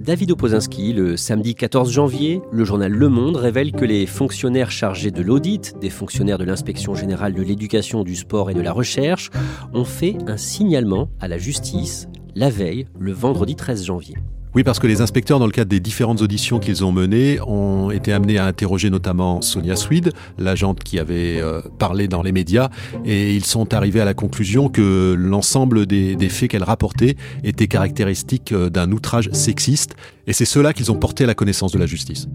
David 0.00 0.32
Opozinski, 0.32 0.94
le 0.94 1.18
samedi 1.18 1.54
14 1.54 1.90
janvier, 1.90 2.40
le 2.50 2.64
journal 2.64 2.92
Le 2.92 3.08
Monde 3.10 3.36
révèle 3.36 3.72
que 3.72 3.84
les 3.84 4.06
fonctionnaires 4.06 4.70
chargés 4.70 5.10
de 5.10 5.22
l'audit, 5.22 5.78
des 5.80 5.90
fonctionnaires 5.90 6.38
de 6.38 6.44
l'inspection 6.44 6.94
générale 6.94 7.34
de 7.34 7.42
l'éducation, 7.42 8.04
du 8.04 8.16
sport 8.16 8.50
et 8.50 8.54
de 8.54 8.60
la 8.60 8.72
recherche, 8.72 9.30
ont 9.74 9.84
fait 9.84 10.16
un 10.26 10.36
signalement 10.38 11.08
à 11.20 11.28
la 11.28 11.36
justice 11.36 12.08
la 12.34 12.50
veille, 12.50 12.86
le 12.98 13.12
vendredi 13.12 13.54
13 13.54 13.84
janvier. 13.84 14.16
Oui, 14.54 14.62
parce 14.62 14.78
que 14.78 14.86
les 14.86 15.00
inspecteurs, 15.00 15.40
dans 15.40 15.46
le 15.46 15.52
cadre 15.52 15.68
des 15.68 15.80
différentes 15.80 16.22
auditions 16.22 16.60
qu'ils 16.60 16.84
ont 16.84 16.92
menées, 16.92 17.40
ont 17.40 17.90
été 17.90 18.12
amenés 18.12 18.38
à 18.38 18.46
interroger 18.46 18.88
notamment 18.88 19.42
Sonia 19.42 19.74
Swede, 19.74 20.12
l'agente 20.38 20.84
qui 20.84 21.00
avait 21.00 21.40
euh, 21.40 21.60
parlé 21.78 22.06
dans 22.06 22.22
les 22.22 22.30
médias, 22.30 22.68
et 23.04 23.34
ils 23.34 23.44
sont 23.44 23.74
arrivés 23.74 24.00
à 24.00 24.04
la 24.04 24.14
conclusion 24.14 24.68
que 24.68 25.16
l'ensemble 25.18 25.86
des, 25.86 26.16
faits 26.28 26.50
qu'elle 26.50 26.62
rapportait 26.62 27.16
étaient 27.42 27.66
caractéristiques 27.66 28.52
euh, 28.52 28.70
d'un 28.70 28.92
outrage 28.92 29.28
sexiste, 29.32 29.96
et 30.28 30.32
c'est 30.32 30.44
cela 30.44 30.72
qu'ils 30.72 30.92
ont 30.92 30.96
porté 30.96 31.24
à 31.24 31.26
la 31.26 31.34
connaissance 31.34 31.72
de 31.72 31.78
la 31.78 31.86
justice. 31.86 32.28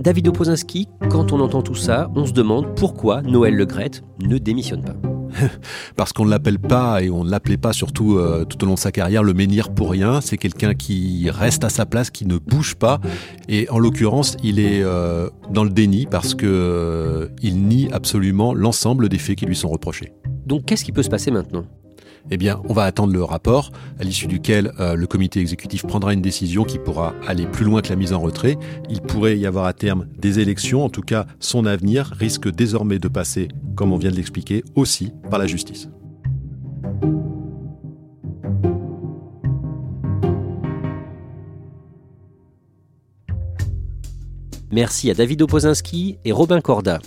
David 0.00 0.28
Opozinski, 0.28 0.88
quand 1.10 1.32
on 1.32 1.40
entend 1.40 1.62
tout 1.62 1.74
ça, 1.74 2.10
on 2.14 2.24
se 2.24 2.32
demande 2.32 2.74
pourquoi 2.74 3.20
Noël 3.20 3.54
Legrette 3.54 4.02
ne 4.22 4.38
démissionne 4.38 4.82
pas. 4.82 5.13
parce 5.96 6.12
qu'on 6.12 6.24
ne 6.24 6.30
l'appelle 6.30 6.58
pas 6.58 7.02
et 7.02 7.10
on 7.10 7.24
ne 7.24 7.30
l'appelait 7.30 7.56
pas 7.56 7.72
surtout 7.72 8.16
euh, 8.16 8.44
tout 8.44 8.62
au 8.62 8.66
long 8.66 8.74
de 8.74 8.78
sa 8.78 8.92
carrière 8.92 9.22
le 9.22 9.34
menhir 9.34 9.70
pour 9.70 9.90
rien. 9.90 10.20
C'est 10.20 10.36
quelqu'un 10.36 10.74
qui 10.74 11.30
reste 11.30 11.64
à 11.64 11.68
sa 11.68 11.86
place, 11.86 12.10
qui 12.10 12.26
ne 12.26 12.38
bouge 12.38 12.74
pas. 12.74 13.00
Et 13.48 13.68
en 13.70 13.78
l'occurrence, 13.78 14.36
il 14.42 14.58
est 14.58 14.82
euh, 14.82 15.28
dans 15.50 15.64
le 15.64 15.70
déni 15.70 16.06
parce 16.06 16.34
que 16.34 16.46
euh, 16.46 17.28
nie 17.42 17.88
absolument 17.92 18.54
l'ensemble 18.54 19.08
des 19.08 19.18
faits 19.18 19.36
qui 19.36 19.46
lui 19.46 19.56
sont 19.56 19.68
reprochés. 19.68 20.12
Donc 20.46 20.66
qu'est-ce 20.66 20.84
qui 20.84 20.92
peut 20.92 21.02
se 21.02 21.10
passer 21.10 21.30
maintenant? 21.30 21.64
Eh 22.30 22.36
bien, 22.36 22.60
on 22.68 22.72
va 22.72 22.84
attendre 22.84 23.12
le 23.12 23.22
rapport, 23.22 23.70
à 23.98 24.04
l'issue 24.04 24.26
duquel 24.26 24.72
euh, 24.80 24.94
le 24.94 25.06
comité 25.06 25.40
exécutif 25.40 25.86
prendra 25.86 26.12
une 26.12 26.22
décision 26.22 26.64
qui 26.64 26.78
pourra 26.78 27.14
aller 27.26 27.46
plus 27.46 27.64
loin 27.64 27.82
que 27.82 27.90
la 27.90 27.96
mise 27.96 28.12
en 28.12 28.20
retrait. 28.20 28.56
Il 28.88 29.00
pourrait 29.00 29.38
y 29.38 29.46
avoir 29.46 29.66
à 29.66 29.72
terme 29.72 30.06
des 30.18 30.40
élections, 30.40 30.84
en 30.84 30.88
tout 30.88 31.02
cas, 31.02 31.26
son 31.40 31.66
avenir 31.66 32.06
risque 32.18 32.50
désormais 32.50 32.98
de 32.98 33.08
passer, 33.08 33.48
comme 33.76 33.92
on 33.92 33.96
vient 33.96 34.10
de 34.10 34.16
l'expliquer, 34.16 34.64
aussi 34.74 35.12
par 35.30 35.38
la 35.38 35.46
justice. 35.46 35.88
Merci 44.74 45.08
à 45.08 45.14
David 45.14 45.40
Opozinski 45.40 46.18
et 46.24 46.32
Robin 46.32 46.60
Corda. 46.60 46.98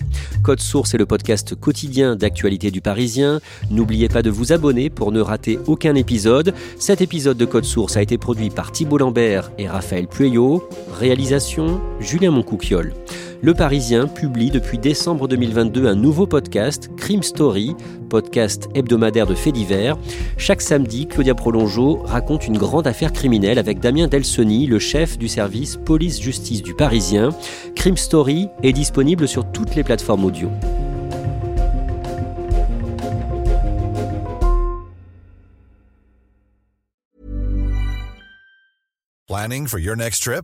Code 0.41 0.62
Source 0.62 0.93
est 0.93 0.97
le 0.97 1.06
podcast 1.06 1.53
quotidien 1.53 2.15
d'actualité 2.15 2.71
du 2.71 2.80
Parisien. 2.80 3.41
N'oubliez 3.69 4.08
pas 4.08 4.21
de 4.21 4.30
vous 4.30 4.53
abonner 4.53 4.89
pour 4.89 5.12
ne 5.12 5.19
rater 5.19 5.60
aucun 5.67 5.93
épisode. 5.95 6.53
Cet 6.80 7.01
épisode 7.01 7.36
de 7.36 7.43
Code 7.43 7.65
Source 7.65 7.97
a 7.97 8.01
été 8.01 8.17
produit 8.17 8.51
par 8.51 8.71
Thibault 8.71 8.99
Lambert 8.99 9.51
et 9.58 9.67
Raphaël 9.67 10.08
Pueyo. 10.08 10.69
Réalisation 10.97 11.82
Julien 11.99 12.32
Moncouquiole. 12.32 12.93
Le 13.39 13.54
Parisien 13.54 14.08
publie 14.08 14.50
depuis 14.50 14.80
décembre 14.80 15.28
2022 15.28 15.86
un 15.86 15.93
nouveau 15.93 16.26
podcast, 16.26 16.89
Crime 16.97 17.21
Story, 17.21 17.76
podcast 18.10 18.67
hebdomadaire 18.73 19.28
de 19.28 19.36
faits 19.36 19.54
divers. 19.54 19.95
Chaque 20.38 20.62
samedi, 20.62 21.06
Claudia 21.08 21.36
Prolongeau 21.36 21.97
raconte 22.04 22.47
une 22.47 22.58
grande 22.58 22.88
affaire 22.88 23.13
criminelle 23.13 23.60
avec 23.60 23.80
Damien 23.80 24.08
Delsoni, 24.08 24.65
le 24.65 24.80
chef 24.80 25.19
du 25.19 25.28
service 25.28 25.78
police-justice 25.78 26.63
du 26.63 26.73
Parisien. 26.73 27.30
Crime 27.76 27.97
Story 27.97 28.47
est 28.63 28.73
disponible 28.73 29.28
sur 29.28 29.52
toutes 29.52 29.76
les 29.76 29.84
plateformes 29.84 30.26
audio. 30.26 30.50
Planning 39.28 39.67
for 39.67 39.78
your 39.78 39.95
next 39.95 40.23
trip? 40.23 40.43